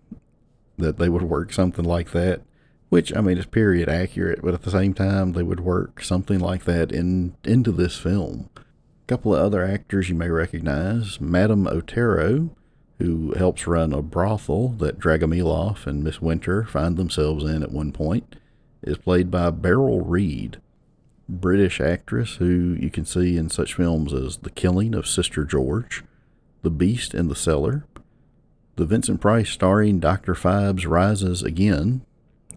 that 0.78 0.98
they 0.98 1.10
would 1.10 1.24
work 1.24 1.52
something 1.52 1.84
like 1.84 2.12
that 2.12 2.42
which 2.90 3.16
I 3.16 3.22
mean 3.22 3.38
is 3.38 3.46
period 3.46 3.88
accurate, 3.88 4.42
but 4.42 4.54
at 4.54 4.64
the 4.64 4.72
same 4.72 4.94
time 4.94 5.34
they 5.34 5.44
would 5.44 5.60
work 5.60 6.04
something 6.04 6.40
like 6.40 6.66
that 6.66 6.92
in 6.92 7.36
into 7.44 7.72
this 7.72 7.98
film. 7.98 8.50
A 8.58 8.62
couple 9.08 9.34
of 9.34 9.42
other 9.42 9.64
actors 9.64 10.10
you 10.10 10.16
may 10.16 10.30
recognize: 10.30 11.22
Madame 11.22 11.68
Otero, 11.68 12.50
who 12.98 13.34
helps 13.34 13.68
run 13.68 13.94
a 13.94 14.02
brothel 14.02 14.70
that 14.80 15.00
Dragomilov 15.00 15.88
and 15.88 16.04
Miss 16.04 16.22
Winter 16.22 16.66
find 16.66 16.98
themselves 16.98 17.44
in 17.44 17.64
at 17.64 17.72
one 17.72 17.92
point, 17.92 18.36
is 18.82 18.98
played 18.98 19.30
by 19.30 19.50
Beryl 19.50 20.02
Reid, 20.02 20.60
British 21.28 21.80
actress 21.80 22.36
who 22.36 22.76
you 22.80 22.90
can 22.90 23.06
see 23.06 23.38
in 23.38 23.50
such 23.50 23.76
films 23.76 24.14
as 24.14 24.38
The 24.38 24.50
Killing 24.50 24.96
of 24.96 25.08
Sister 25.08 25.46
George, 25.46 26.04
The 26.62 26.72
Beast 26.72 27.14
in 27.14 27.28
the 27.28 27.36
Cellar, 27.36 27.86
the 28.76 28.86
Vincent 28.86 29.20
Price 29.20 29.50
starring 29.50 30.00
Dr. 30.00 30.34
Phibes 30.34 30.88
rises 30.88 31.44
again, 31.44 32.06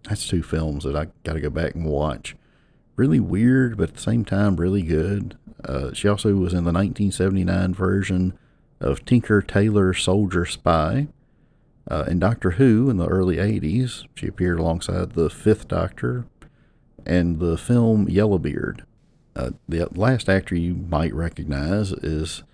that's 0.09 0.29
two 0.29 0.43
films 0.43 0.85
that 0.85 0.97
I 0.97 1.09
got 1.25 1.33
to 1.33 1.41
go 1.41 1.51
back 1.51 1.75
and 1.75 1.85
watch. 1.85 2.37
Really 2.97 3.21
weird, 3.21 3.77
but 3.77 3.91
at 3.91 3.95
the 3.97 4.01
same 4.01 4.25
time, 4.25 4.57
really 4.57 4.83
good. 4.83 5.37
Uh, 5.65 5.93
she 5.93 6.09
also 6.09 6.35
was 6.35 6.53
in 6.53 6.65
the 6.65 6.73
1979 6.73 7.75
version 7.75 8.39
of 8.81 9.05
Tinker 9.05 9.43
Tailor 9.43 9.95
Soldier 9.95 10.45
Spy. 10.45 11.09
Uh, 11.91 12.05
in 12.07 12.19
Doctor 12.19 12.53
Who 12.53 12.89
in 12.89 12.97
the 12.97 13.09
early 13.09 13.37
80s, 13.37 14.07
she 14.15 14.27
appeared 14.27 14.59
alongside 14.59 15.13
the 15.13 15.29
Fifth 15.29 15.69
Doctor 15.69 16.27
and 17.05 17.41
the 17.41 17.59
film 17.59 18.09
Yellowbeard. 18.09 18.85
Uh, 19.35 19.51
the 19.69 19.89
last 19.95 20.29
actor 20.29 20.55
you 20.55 20.75
might 20.75 21.15
recognize 21.15 21.93
is 21.93 22.45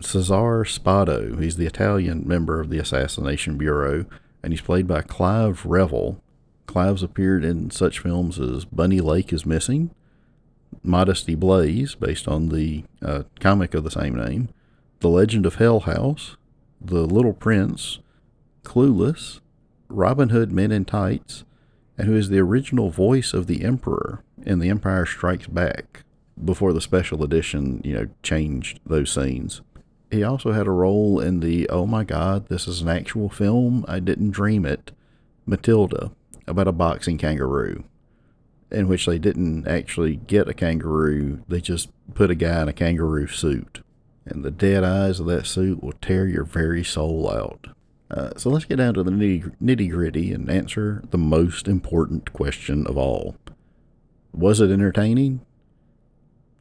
Cesare 0.00 0.64
Spado. 0.64 1.40
He's 1.40 1.56
the 1.56 1.66
Italian 1.66 2.26
member 2.26 2.60
of 2.60 2.70
the 2.70 2.78
Assassination 2.78 3.56
Bureau, 3.56 4.06
and 4.42 4.52
he's 4.52 4.62
played 4.62 4.86
by 4.86 5.02
Clive 5.02 5.64
Revill. 5.64 6.20
Clive's 6.66 7.02
appeared 7.02 7.44
in 7.44 7.70
such 7.70 8.00
films 8.00 8.40
as 8.40 8.64
Bunny 8.64 9.00
Lake 9.00 9.32
is 9.32 9.46
Missing, 9.46 9.90
Modesty 10.82 11.34
Blaise, 11.34 11.94
based 11.94 12.26
on 12.26 12.48
the 12.48 12.84
uh, 13.02 13.22
comic 13.38 13.74
of 13.74 13.84
the 13.84 13.90
same 13.90 14.14
name, 14.14 14.48
The 15.00 15.08
Legend 15.08 15.46
of 15.46 15.56
Hell 15.56 15.80
House, 15.80 16.36
The 16.80 17.06
Little 17.06 17.34
Prince, 17.34 18.00
Clueless, 18.64 19.40
Robin 19.88 20.30
Hood 20.30 20.50
Men 20.50 20.72
in 20.72 20.84
Tights, 20.84 21.44
and 21.96 22.08
who 22.08 22.16
is 22.16 22.28
the 22.28 22.40
original 22.40 22.90
voice 22.90 23.32
of 23.32 23.46
the 23.46 23.62
Emperor 23.64 24.24
in 24.44 24.58
The 24.58 24.68
Empire 24.68 25.06
Strikes 25.06 25.46
Back 25.46 26.02
before 26.42 26.72
the 26.72 26.80
special 26.80 27.22
edition, 27.22 27.80
you 27.84 27.94
know, 27.94 28.08
changed 28.22 28.80
those 28.84 29.12
scenes. 29.12 29.60
He 30.10 30.22
also 30.22 30.52
had 30.52 30.66
a 30.66 30.72
role 30.72 31.20
in 31.20 31.40
the 31.40 31.68
Oh 31.68 31.86
my 31.86 32.04
God, 32.04 32.48
this 32.48 32.66
is 32.66 32.80
an 32.80 32.88
actual 32.88 33.28
film, 33.28 33.84
I 33.86 34.00
didn't 34.00 34.30
dream 34.30 34.66
it, 34.66 34.90
Matilda, 35.46 36.10
about 36.46 36.68
a 36.68 36.72
boxing 36.72 37.18
kangaroo, 37.18 37.84
in 38.70 38.88
which 38.88 39.06
they 39.06 39.18
didn't 39.18 39.68
actually 39.68 40.16
get 40.16 40.48
a 40.48 40.54
kangaroo, 40.54 41.42
they 41.48 41.60
just 41.60 41.90
put 42.14 42.30
a 42.30 42.34
guy 42.34 42.62
in 42.62 42.68
a 42.68 42.72
kangaroo 42.72 43.26
suit. 43.28 43.82
And 44.26 44.44
the 44.44 44.50
dead 44.50 44.84
eyes 44.84 45.20
of 45.20 45.26
that 45.26 45.46
suit 45.46 45.82
will 45.82 45.92
tear 45.92 46.26
your 46.26 46.44
very 46.44 46.82
soul 46.82 47.30
out. 47.30 47.68
Uh, 48.14 48.30
so 48.36 48.48
let's 48.48 48.64
get 48.64 48.76
down 48.76 48.94
to 48.94 49.02
the 49.02 49.10
nitty 49.10 49.90
gritty 49.90 50.32
and 50.32 50.48
answer 50.48 51.02
the 51.10 51.18
most 51.18 51.66
important 51.66 52.32
question 52.32 52.86
of 52.86 52.96
all. 52.96 53.34
Was 54.32 54.60
it 54.60 54.70
entertaining? 54.70 55.44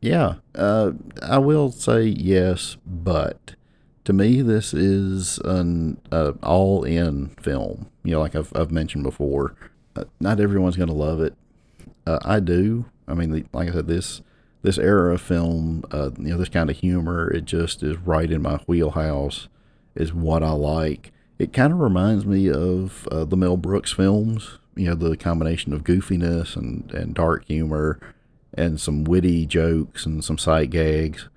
Yeah, 0.01 0.35
uh, 0.55 0.93
I 1.21 1.37
will 1.37 1.71
say 1.71 2.03
yes, 2.05 2.77
but 2.85 3.55
to 4.03 4.13
me, 4.13 4.41
this 4.41 4.73
is 4.73 5.37
an 5.45 6.01
uh, 6.11 6.33
all-in 6.41 7.29
film. 7.41 7.89
You 8.03 8.13
know, 8.13 8.19
like 8.19 8.35
I've 8.35 8.51
I've 8.55 8.71
mentioned 8.71 9.03
before, 9.03 9.55
uh, 9.95 10.05
not 10.19 10.39
everyone's 10.39 10.75
going 10.75 10.89
to 10.89 10.93
love 10.95 11.21
it. 11.21 11.35
Uh, 12.05 12.19
I 12.25 12.39
do. 12.39 12.85
I 13.07 13.13
mean, 13.13 13.47
like 13.53 13.69
I 13.69 13.71
said, 13.71 13.87
this 13.87 14.21
this 14.63 14.77
era 14.77 15.13
of 15.13 15.21
film, 15.21 15.83
uh, 15.91 16.09
you 16.17 16.31
know, 16.31 16.37
this 16.37 16.49
kind 16.49 16.69
of 16.69 16.77
humor, 16.77 17.29
it 17.29 17.45
just 17.45 17.83
is 17.83 17.97
right 17.97 18.29
in 18.29 18.41
my 18.41 18.57
wheelhouse. 18.65 19.47
Is 19.95 20.11
what 20.11 20.41
I 20.41 20.51
like. 20.51 21.12
It 21.39 21.53
kind 21.53 21.73
of 21.73 21.79
reminds 21.79 22.25
me 22.25 22.49
of 22.49 23.07
uh, 23.11 23.25
the 23.25 23.37
Mel 23.37 23.57
Brooks 23.57 23.91
films. 23.91 24.59
You 24.75 24.89
know, 24.89 24.95
the 24.95 25.17
combination 25.17 25.73
of 25.73 25.83
goofiness 25.83 26.55
and 26.55 26.91
and 26.91 27.13
dark 27.13 27.45
humor, 27.45 27.99
and 28.53 28.79
some 28.79 29.03
witty 29.03 29.45
jokes 29.45 30.05
and 30.05 30.23
some 30.23 30.37
sight 30.37 30.69
gags. 30.69 31.29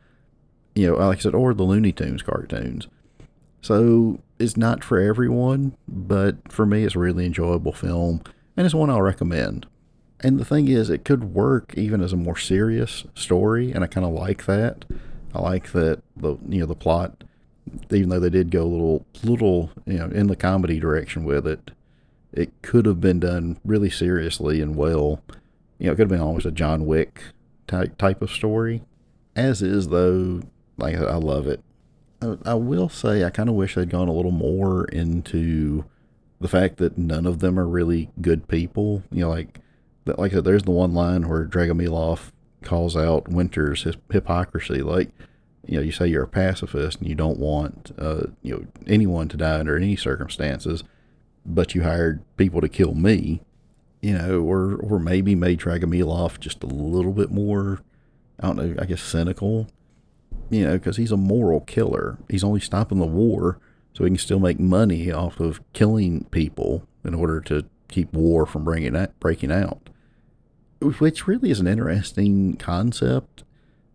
You 0.75 0.89
know, 0.89 0.97
like 0.97 1.19
I 1.19 1.21
said, 1.21 1.35
or 1.35 1.55
the 1.55 1.63
Looney 1.63 1.93
Tunes 1.93 2.23
cartoons. 2.23 2.89
So 3.63 4.21
it's 4.39 4.57
not 4.57 4.85
for 4.85 4.99
everyone, 4.99 5.77
but 5.89 6.53
for 6.53 6.67
me, 6.67 6.85
it's 6.85 6.95
a 6.95 6.99
really 6.99 7.27
enjoyable 7.27 7.73
film 7.73 8.23
and 8.57 8.65
it's 8.65 8.75
one 8.75 8.91
I'll 8.91 9.03
recommend. 9.03 9.67
And 10.21 10.41
the 10.41 10.45
thing 10.45 10.69
is, 10.69 10.89
it 10.89 11.05
could 11.05 11.35
work 11.35 11.75
even 11.77 12.01
as 12.01 12.13
a 12.13 12.17
more 12.17 12.39
serious 12.39 13.05
story, 13.15 13.71
and 13.71 13.85
I 13.85 13.87
kind 13.87 14.07
of 14.07 14.13
like 14.13 14.47
that. 14.47 14.87
I 15.35 15.41
like 15.41 15.73
that 15.73 16.03
the 16.17 16.39
you 16.49 16.61
know 16.61 16.67
the 16.67 16.75
plot, 16.75 17.23
even 17.91 18.09
though 18.09 18.21
they 18.21 18.31
did 18.31 18.51
go 18.51 18.63
a 18.63 18.65
little 18.65 19.07
little 19.23 19.71
you 19.87 19.99
know 19.99 20.07
in 20.07 20.27
the 20.27 20.37
comedy 20.37 20.79
direction 20.79 21.25
with 21.25 21.47
it, 21.47 21.71
it 22.33 22.51
could 22.63 22.87
have 22.87 23.01
been 23.01 23.21
done 23.21 23.59
really 23.65 23.91
seriously 23.91 24.61
and 24.61 24.77
well. 24.77 25.23
You 25.79 25.87
know, 25.87 25.93
it 25.93 25.97
could 25.97 26.11
have 26.11 26.19
been 26.19 26.21
almost 26.21 26.47
a 26.47 26.51
John 26.51 26.87
Wick 26.87 27.21
type 27.67 27.99
type 27.99 28.23
of 28.23 28.31
story. 28.31 28.83
As 29.35 29.63
is 29.63 29.89
though, 29.89 30.43
like 30.77 30.97
I 30.97 31.17
love 31.17 31.47
it. 31.47 31.61
I, 32.23 32.37
I 32.45 32.55
will 32.55 32.89
say, 32.89 33.25
I 33.25 33.31
kind 33.31 33.49
of 33.49 33.55
wish 33.55 33.75
they'd 33.75 33.91
gone 33.91 34.09
a 34.09 34.13
little 34.13 34.31
more 34.31 34.87
into 34.87 35.85
the 36.41 36.49
fact 36.49 36.77
that 36.79 36.99
none 36.99 37.27
of 37.27 37.41
them 37.41 37.59
are 37.59 37.67
really 37.67 38.11
good 38.21 38.49
people. 38.49 39.03
You 39.11 39.23
know, 39.23 39.31
like 39.31 39.61
that. 40.05 40.19
like 40.19 40.33
I 40.33 40.37
said, 40.37 40.45
there's 40.45 40.63
the 40.63 40.71
one 40.71 40.95
line 40.95 41.29
where 41.29 41.47
Dragomilov 41.47 42.31
calls 42.63 42.97
out 42.97 43.29
Winter's 43.29 43.83
his 43.83 43.97
hypocrisy. 44.11 44.83
Like, 44.83 45.11
you 45.67 45.77
know, 45.77 45.83
you 45.83 45.93
say 45.93 46.07
you're 46.07 46.25
a 46.25 46.29
pacifist 46.29 46.99
and 46.99 47.09
you 47.09 47.15
don't 47.15 47.39
want 47.39 47.93
uh, 47.99 48.25
you 48.43 48.55
know 48.55 48.67
anyone 48.87 49.29
to 49.29 49.37
die 49.37 49.59
under 49.59 49.77
any 49.77 49.97
circumstances, 49.97 50.85
but 51.45 51.75
you 51.75 51.83
hired 51.83 52.23
people 52.37 52.61
to 52.61 52.69
kill 52.69 52.95
me. 52.95 53.43
You 54.03 54.19
know, 54.19 54.41
or 54.41 54.77
or 54.77 54.99
maybe 55.01 55.35
made 55.35 55.59
Dragomilov 55.59 56.39
just 56.39 56.63
a 56.63 56.67
little 56.67 57.13
bit 57.13 57.31
more, 57.31 57.81
I 58.39 58.49
don't 58.49 58.57
know, 58.57 58.75
I 58.81 58.85
guess 58.85 59.03
cynical. 59.03 59.69
You 60.51 60.65
know, 60.65 60.73
because 60.75 60.97
he's 60.97 61.11
a 61.11 61.17
moral 61.17 61.61
killer. 61.61 62.19
He's 62.29 62.45
only 62.45 62.61
stopping 62.61 62.99
the 62.99 63.07
war 63.07 63.59
so 63.97 64.05
he 64.05 64.11
can 64.11 64.19
still 64.19 64.39
make 64.39 64.61
money 64.61 65.11
off 65.11 65.41
of 65.41 65.61
killing 65.73 66.25
people 66.25 66.87
in 67.03 67.15
order 67.15 67.41
to 67.41 67.65
keep 67.89 68.13
war 68.13 68.45
from 68.45 68.63
bringing 68.63 68.93
that, 68.93 69.19
breaking 69.21 69.51
out. 69.51 69.89
Which 70.81 71.27
really 71.27 71.51
is 71.51 71.61
an 71.61 71.67
interesting 71.67 72.57
concept, 72.57 73.43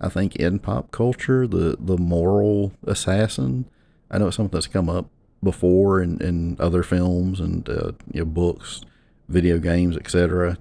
I 0.01 0.09
think, 0.09 0.35
in 0.35 0.59
pop 0.59 0.91
culture, 0.91 1.47
the, 1.47 1.77
the 1.79 1.97
moral 1.97 2.73
assassin. 2.85 3.65
I 4.09 4.17
know 4.17 4.27
it's 4.27 4.37
something 4.37 4.57
that's 4.57 4.67
come 4.67 4.89
up 4.89 5.05
before 5.43 6.01
in, 6.01 6.19
in 6.21 6.57
other 6.59 6.83
films 6.83 7.39
and 7.39 7.69
uh, 7.69 7.91
you 8.11 8.21
know, 8.21 8.25
books, 8.25 8.81
video 9.29 9.59
games, 9.59 9.95
etc. 9.95 10.57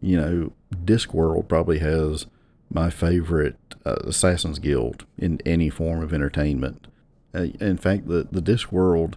You 0.00 0.16
know, 0.16 0.52
Discworld 0.74 1.46
probably 1.46 1.78
has 1.78 2.26
my 2.72 2.88
favorite 2.88 3.56
uh, 3.84 3.96
Assassin's 4.04 4.58
Guild 4.58 5.04
in 5.18 5.40
any 5.44 5.68
form 5.68 6.02
of 6.02 6.14
entertainment. 6.14 6.86
Uh, 7.34 7.48
in 7.60 7.76
fact, 7.76 8.08
the, 8.08 8.26
the 8.30 8.42
Discworld 8.42 9.14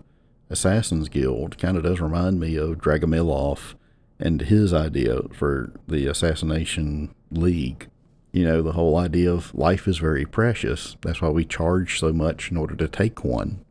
Assassin's 0.49 1.09
Guild 1.09 1.57
kind 1.57 1.77
of 1.77 1.83
does 1.83 2.01
remind 2.01 2.39
me 2.39 2.57
of 2.57 2.79
Dragomilov 2.79 3.75
and 4.19 4.41
his 4.41 4.73
idea 4.73 5.21
for 5.33 5.71
the 5.87 6.07
Assassination 6.07 7.13
League. 7.31 7.87
You 8.33 8.43
know, 8.43 8.61
the 8.61 8.73
whole 8.73 8.97
idea 8.97 9.31
of 9.31 9.53
life 9.55 9.87
is 9.87 9.99
very 9.99 10.25
precious. 10.25 10.97
That's 11.01 11.21
why 11.21 11.29
we 11.29 11.45
charge 11.45 11.99
so 11.99 12.11
much 12.11 12.51
in 12.51 12.57
order 12.57 12.75
to 12.75 12.87
take 12.87 13.23
one. 13.23 13.63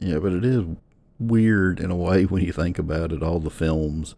Yeah, 0.00 0.18
but 0.18 0.32
it 0.32 0.44
is 0.44 0.64
weird 1.20 1.78
in 1.78 1.90
a 1.90 1.96
way 1.96 2.24
when 2.24 2.42
you 2.42 2.52
think 2.52 2.78
about 2.78 3.12
it. 3.12 3.22
All 3.22 3.38
the 3.38 3.50
films, 3.50 4.14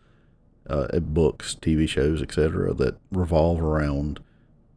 uh, 0.70 1.00
books, 1.00 1.56
TV 1.60 1.88
shows, 1.88 2.22
etc., 2.22 2.72
that 2.74 2.96
revolve 3.10 3.60
around 3.60 4.20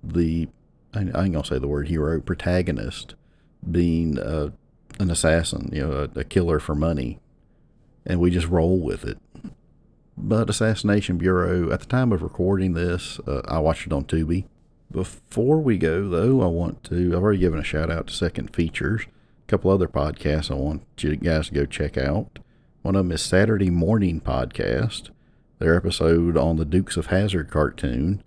the 0.03 0.49
I, 0.93 0.99
ain't 0.99 1.13
gonna 1.13 1.45
say 1.45 1.59
the 1.59 1.67
word 1.67 1.87
hero 1.87 2.19
protagonist 2.19 3.15
being 3.69 4.19
uh, 4.19 4.49
an 4.99 5.09
assassin, 5.09 5.69
you 5.71 5.87
know, 5.87 6.09
a, 6.15 6.19
a 6.19 6.23
killer 6.23 6.59
for 6.59 6.75
money, 6.75 7.19
and 8.05 8.19
we 8.19 8.31
just 8.31 8.47
roll 8.47 8.79
with 8.79 9.05
it. 9.05 9.17
But 10.17 10.49
Assassination 10.49 11.17
Bureau, 11.17 11.71
at 11.71 11.79
the 11.79 11.85
time 11.85 12.11
of 12.11 12.21
recording 12.21 12.73
this, 12.73 13.19
uh, 13.25 13.41
I 13.47 13.59
watched 13.59 13.87
it 13.87 13.93
on 13.93 14.03
Tubi. 14.03 14.45
Before 14.91 15.59
we 15.59 15.77
go, 15.77 16.09
though, 16.09 16.41
I 16.41 16.47
want 16.47 16.83
to, 16.85 17.15
I've 17.15 17.23
already 17.23 17.39
given 17.39 17.59
a 17.59 17.63
shout 17.63 17.89
out 17.89 18.07
to 18.07 18.13
Second 18.13 18.53
Features, 18.53 19.03
a 19.03 19.47
couple 19.47 19.71
other 19.71 19.87
podcasts 19.87 20.51
I 20.51 20.55
want 20.55 20.83
you 20.99 21.15
guys 21.15 21.47
to 21.47 21.53
go 21.53 21.65
check 21.65 21.97
out. 21.97 22.39
One 22.81 22.95
of 22.95 23.05
them 23.05 23.11
is 23.13 23.21
Saturday 23.21 23.69
Morning 23.69 24.19
Podcast, 24.19 25.09
their 25.59 25.77
episode 25.77 26.35
on 26.35 26.57
the 26.57 26.65
Dukes 26.65 26.97
of 26.97 27.07
Hazzard 27.07 27.49
cartoon. 27.49 28.21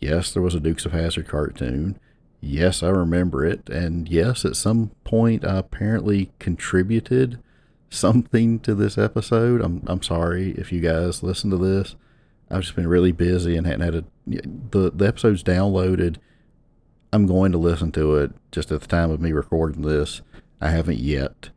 Yes, 0.00 0.32
there 0.32 0.42
was 0.42 0.54
a 0.54 0.60
Dukes 0.60 0.84
of 0.84 0.92
Hazzard 0.92 1.26
cartoon. 1.26 1.98
Yes, 2.40 2.82
I 2.82 2.90
remember 2.90 3.44
it. 3.44 3.68
And 3.68 4.08
yes, 4.08 4.44
at 4.44 4.54
some 4.54 4.90
point 5.02 5.44
I 5.44 5.58
apparently 5.58 6.30
contributed 6.38 7.40
something 7.88 8.60
to 8.60 8.74
this 8.74 8.98
episode. 8.98 9.62
I'm 9.62 9.82
I'm 9.86 10.02
sorry 10.02 10.52
if 10.52 10.70
you 10.70 10.80
guys 10.80 11.22
listen 11.22 11.50
to 11.50 11.56
this. 11.56 11.96
I've 12.50 12.62
just 12.62 12.76
been 12.76 12.88
really 12.88 13.12
busy 13.12 13.56
and 13.56 13.66
hadn't 13.66 13.82
had 13.82 13.94
a 13.94 14.04
the 14.26 14.90
the 14.94 15.06
episode's 15.06 15.42
downloaded. 15.42 16.16
I'm 17.12 17.26
going 17.26 17.52
to 17.52 17.58
listen 17.58 17.92
to 17.92 18.16
it 18.16 18.32
just 18.50 18.72
at 18.72 18.80
the 18.80 18.86
time 18.86 19.10
of 19.10 19.20
me 19.20 19.32
recording 19.32 19.82
this. 19.82 20.22
I 20.60 20.70
haven't 20.70 20.98
yet. 20.98 21.50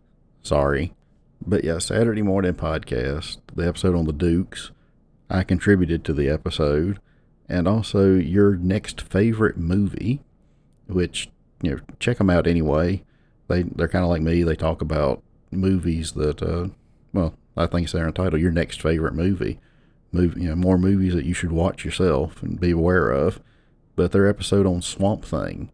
Sorry. 0.43 0.93
But 1.45 1.63
yeah, 1.63 1.79
Saturday 1.79 2.21
morning 2.21 2.53
podcast, 2.53 3.37
the 3.55 3.67
episode 3.67 3.95
on 3.95 4.05
the 4.05 4.13
Dukes. 4.13 4.71
I 5.29 5.43
contributed 5.43 6.03
to 6.05 6.13
the 6.13 6.29
episode. 6.29 6.99
And 7.49 7.67
also 7.67 8.15
your 8.15 8.55
next 8.55 9.01
favorite 9.01 9.57
movie 9.57 10.21
which 10.87 11.29
you 11.61 11.71
know 11.71 11.79
check 11.99 12.17
them 12.17 12.29
out 12.29 12.47
anyway. 12.47 13.03
They 13.47 13.63
they're 13.63 13.87
kind 13.87 14.03
of 14.03 14.09
like 14.09 14.21
me. 14.21 14.43
They 14.43 14.55
talk 14.55 14.81
about 14.81 15.21
movies 15.51 16.13
that 16.13 16.41
uh, 16.41 16.69
well 17.13 17.35
I 17.55 17.67
think 17.67 17.85
it's 17.85 17.93
their 17.93 18.07
entitled 18.07 18.41
your 18.41 18.51
next 18.51 18.81
favorite 18.81 19.13
movie, 19.13 19.59
movie 20.17 20.41
you 20.41 20.49
know 20.49 20.55
more 20.55 20.77
movies 20.77 21.13
that 21.13 21.25
you 21.25 21.33
should 21.33 21.51
watch 21.51 21.85
yourself 21.85 22.41
and 22.43 22.59
be 22.59 22.71
aware 22.71 23.09
of. 23.09 23.39
But 23.95 24.11
their 24.11 24.27
episode 24.27 24.65
on 24.65 24.81
Swamp 24.81 25.25
Thing, 25.25 25.71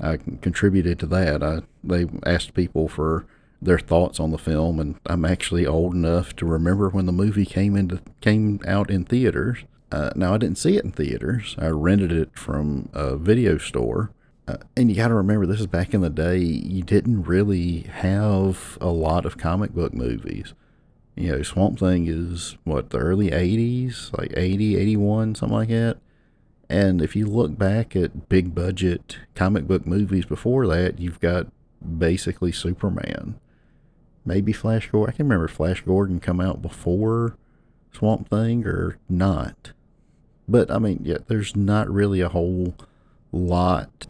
I 0.00 0.16
contributed 0.16 0.98
to 1.00 1.06
that. 1.06 1.42
I 1.42 1.60
they 1.84 2.06
asked 2.24 2.54
people 2.54 2.88
for 2.88 3.26
their 3.60 3.78
thoughts 3.78 4.18
on 4.18 4.30
the 4.30 4.38
film, 4.38 4.80
and 4.80 4.98
I'm 5.06 5.24
actually 5.24 5.66
old 5.66 5.94
enough 5.94 6.34
to 6.36 6.46
remember 6.46 6.88
when 6.88 7.06
the 7.06 7.12
movie 7.12 7.46
came 7.46 7.76
into 7.76 8.00
came 8.20 8.60
out 8.66 8.90
in 8.90 9.04
theaters. 9.04 9.64
Uh, 9.90 10.10
now 10.16 10.34
I 10.34 10.38
didn't 10.38 10.58
see 10.58 10.76
it 10.76 10.84
in 10.84 10.92
theaters. 10.92 11.54
I 11.58 11.68
rented 11.68 12.12
it 12.12 12.30
from 12.34 12.88
a 12.94 13.16
video 13.16 13.58
store 13.58 14.10
uh, 14.48 14.56
and 14.76 14.90
you 14.90 14.96
got 14.96 15.08
to 15.08 15.14
remember, 15.14 15.46
this 15.46 15.60
is 15.60 15.66
back 15.66 15.94
in 15.94 16.00
the 16.00 16.10
day. 16.10 16.38
You 16.38 16.82
didn't 16.82 17.22
really 17.24 17.82
have 17.82 18.76
a 18.80 18.88
lot 18.88 19.24
of 19.24 19.38
comic 19.38 19.72
book 19.72 19.94
movies. 19.94 20.54
You 21.14 21.32
know, 21.32 21.42
Swamp 21.42 21.78
Thing 21.78 22.06
is 22.06 22.56
what 22.64 22.90
the 22.90 22.98
early 22.98 23.30
'80s, 23.30 24.16
like 24.16 24.32
80, 24.36 24.76
81, 24.76 25.34
something 25.34 25.56
like 25.56 25.68
that. 25.68 25.98
And 26.68 27.02
if 27.02 27.14
you 27.14 27.26
look 27.26 27.58
back 27.58 27.94
at 27.94 28.30
big 28.30 28.54
budget 28.54 29.18
comic 29.34 29.66
book 29.66 29.86
movies 29.86 30.24
before 30.24 30.66
that, 30.68 30.98
you've 30.98 31.20
got 31.20 31.48
basically 31.98 32.50
Superman, 32.50 33.38
maybe 34.24 34.52
Flash 34.52 34.90
Gordon. 34.90 35.12
I 35.12 35.16
can 35.16 35.26
remember 35.26 35.48
Flash 35.48 35.82
Gordon 35.82 36.18
come 36.18 36.40
out 36.40 36.62
before 36.62 37.36
Swamp 37.92 38.30
Thing 38.30 38.66
or 38.66 38.96
not. 39.08 39.72
But 40.48 40.70
I 40.70 40.78
mean, 40.78 41.00
yeah, 41.04 41.18
there's 41.26 41.54
not 41.54 41.90
really 41.90 42.20
a 42.20 42.30
whole 42.30 42.74
lot 43.32 44.06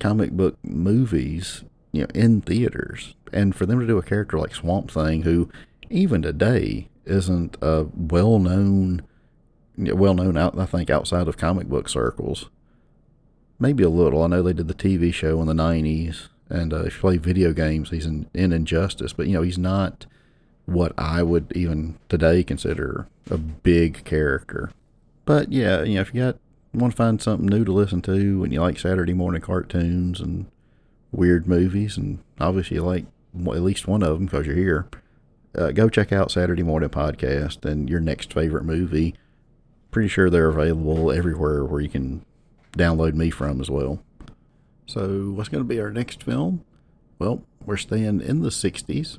comic 0.00 0.32
book 0.32 0.56
movies, 0.62 1.64
you 1.92 2.02
know, 2.02 2.08
in 2.14 2.40
theaters. 2.40 3.14
And 3.32 3.54
for 3.54 3.66
them 3.66 3.80
to 3.80 3.86
do 3.86 3.98
a 3.98 4.02
character 4.02 4.38
like 4.38 4.54
Swamp 4.54 4.90
Thing, 4.90 5.22
who 5.22 5.50
even 5.90 6.22
today 6.22 6.88
isn't 7.04 7.56
a 7.62 7.86
well 7.94 8.38
known, 8.38 9.02
well 9.76 10.14
known 10.14 10.36
out, 10.36 10.58
I 10.58 10.66
think, 10.66 10.90
outside 10.90 11.28
of 11.28 11.36
comic 11.36 11.68
book 11.68 11.88
circles. 11.88 12.48
Maybe 13.58 13.82
a 13.82 13.88
little. 13.88 14.22
I 14.22 14.26
know 14.26 14.42
they 14.42 14.52
did 14.52 14.68
the 14.68 14.74
TV 14.74 15.12
show 15.12 15.40
in 15.40 15.46
the 15.46 15.54
90s. 15.54 16.28
And 16.48 16.72
uh, 16.72 16.84
if 16.84 16.94
you 16.94 17.00
play 17.00 17.16
video 17.16 17.52
games, 17.52 17.90
he's 17.90 18.06
in, 18.06 18.28
in 18.34 18.52
Injustice. 18.52 19.12
But, 19.12 19.26
you 19.26 19.34
know, 19.34 19.42
he's 19.42 19.58
not 19.58 20.06
what 20.66 20.92
I 20.98 21.22
would 21.22 21.52
even 21.54 21.98
today 22.08 22.42
consider 22.42 23.06
a 23.30 23.38
big 23.38 24.04
character. 24.04 24.70
But 25.24 25.52
yeah, 25.52 25.82
you 25.82 25.94
know, 25.94 26.00
if 26.02 26.14
you 26.14 26.22
got 26.22 26.38
want 26.74 26.92
to 26.92 26.96
find 26.96 27.22
something 27.22 27.46
new 27.46 27.64
to 27.64 27.72
listen 27.72 28.02
to 28.02 28.44
and 28.44 28.52
you 28.52 28.60
like 28.60 28.78
Saturday 28.78 29.14
morning 29.14 29.40
cartoons 29.40 30.20
and 30.20 30.46
weird 31.10 31.46
movies, 31.46 31.96
and 31.96 32.18
obviously 32.38 32.76
you 32.76 32.82
like 32.82 33.06
at 33.34 33.62
least 33.62 33.88
one 33.88 34.02
of 34.02 34.18
them 34.18 34.26
because 34.26 34.46
you're 34.46 34.56
here, 34.56 34.86
uh, 35.56 35.70
go 35.72 35.88
check 35.88 36.12
out 36.12 36.30
Saturday 36.30 36.62
Morning 36.62 36.88
Podcast 36.88 37.64
and 37.64 37.88
your 37.88 38.00
next 38.00 38.32
favorite 38.32 38.64
movie. 38.64 39.14
Pretty 39.90 40.08
sure 40.08 40.28
they're 40.28 40.48
available 40.48 41.10
everywhere 41.10 41.64
where 41.64 41.80
you 41.80 41.88
can 41.88 42.24
download 42.72 43.14
me 43.14 43.30
from 43.30 43.60
as 43.60 43.70
well. 43.70 44.02
So, 44.86 45.30
what's 45.30 45.48
going 45.48 45.64
to 45.64 45.68
be 45.68 45.80
our 45.80 45.90
next 45.90 46.22
film? 46.22 46.64
Well, 47.18 47.42
we're 47.64 47.76
staying 47.76 48.20
in 48.20 48.42
the 48.42 48.50
60s 48.50 49.18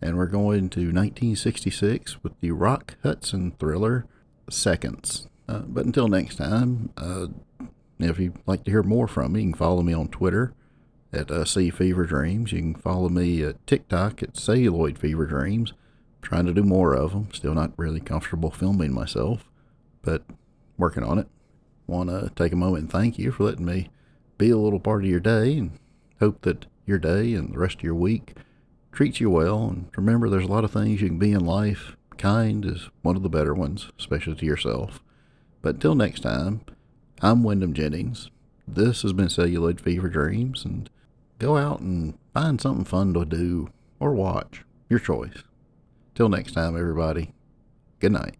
and 0.00 0.16
we're 0.16 0.26
going 0.26 0.70
to 0.70 0.80
1966 0.80 2.22
with 2.22 2.38
the 2.40 2.50
Rock 2.50 2.96
Hudson 3.02 3.52
thriller 3.58 4.06
Seconds. 4.50 5.28
Uh, 5.48 5.60
but 5.60 5.84
until 5.84 6.08
next 6.08 6.36
time, 6.36 6.90
uh, 6.96 7.26
if 7.98 8.18
you'd 8.18 8.38
like 8.46 8.64
to 8.64 8.70
hear 8.70 8.82
more 8.82 9.06
from 9.06 9.32
me, 9.32 9.42
you 9.42 9.50
can 9.50 9.58
follow 9.58 9.82
me 9.82 9.92
on 9.92 10.08
Twitter 10.08 10.54
at 11.14 11.30
uh, 11.30 11.44
Sea 11.44 11.70
Fever 11.70 12.04
Dreams. 12.04 12.52
You 12.52 12.60
can 12.60 12.74
follow 12.74 13.08
me 13.08 13.42
at 13.42 13.64
TikTok 13.66 14.22
at 14.22 14.36
Celluloid 14.36 14.98
Fever 14.98 15.26
Dreams. 15.26 15.72
I'm 15.72 16.22
trying 16.22 16.46
to 16.46 16.54
do 16.54 16.62
more 16.62 16.94
of 16.94 17.12
them. 17.12 17.28
Still 17.32 17.54
not 17.54 17.72
really 17.76 18.00
comfortable 18.00 18.50
filming 18.50 18.92
myself, 18.92 19.48
but 20.02 20.22
working 20.76 21.04
on 21.04 21.18
it. 21.18 21.28
Want 21.86 22.10
to 22.10 22.30
take 22.34 22.52
a 22.52 22.56
moment 22.56 22.82
and 22.82 22.92
thank 22.92 23.18
you 23.18 23.30
for 23.30 23.44
letting 23.44 23.66
me 23.66 23.90
be 24.38 24.50
a 24.50 24.56
little 24.56 24.80
part 24.80 25.04
of 25.04 25.10
your 25.10 25.20
day 25.20 25.56
and 25.58 25.78
hope 26.20 26.42
that 26.42 26.66
your 26.86 26.98
day 26.98 27.34
and 27.34 27.54
the 27.54 27.58
rest 27.58 27.76
of 27.76 27.82
your 27.82 27.94
week 27.94 28.34
treats 28.92 29.20
you 29.20 29.30
well. 29.30 29.68
And 29.68 29.90
remember, 29.96 30.28
there's 30.28 30.44
a 30.44 30.52
lot 30.52 30.64
of 30.64 30.72
things 30.72 31.00
you 31.00 31.08
can 31.08 31.18
be 31.18 31.32
in 31.32 31.44
life. 31.44 31.96
Kind 32.16 32.64
is 32.64 32.88
one 33.02 33.16
of 33.16 33.22
the 33.22 33.28
better 33.28 33.54
ones, 33.54 33.90
especially 33.98 34.36
to 34.36 34.46
yourself. 34.46 35.02
But 35.62 35.76
until 35.76 35.94
next 35.94 36.20
time, 36.20 36.62
I'm 37.20 37.42
Wyndham 37.42 37.74
Jennings. 37.74 38.30
This 38.66 39.02
has 39.02 39.12
been 39.12 39.28
Celluloid 39.28 39.80
Fever 39.80 40.08
Dreams, 40.08 40.64
and 40.64 40.88
go 41.38 41.56
out 41.56 41.80
and 41.80 42.18
find 42.32 42.60
something 42.60 42.84
fun 42.84 43.14
to 43.14 43.24
do 43.24 43.70
or 44.00 44.12
watch. 44.14 44.64
Your 44.88 44.98
choice. 44.98 45.42
Till 46.14 46.28
next 46.28 46.52
time, 46.52 46.76
everybody. 46.76 47.32
Good 48.00 48.12
night. 48.12 48.36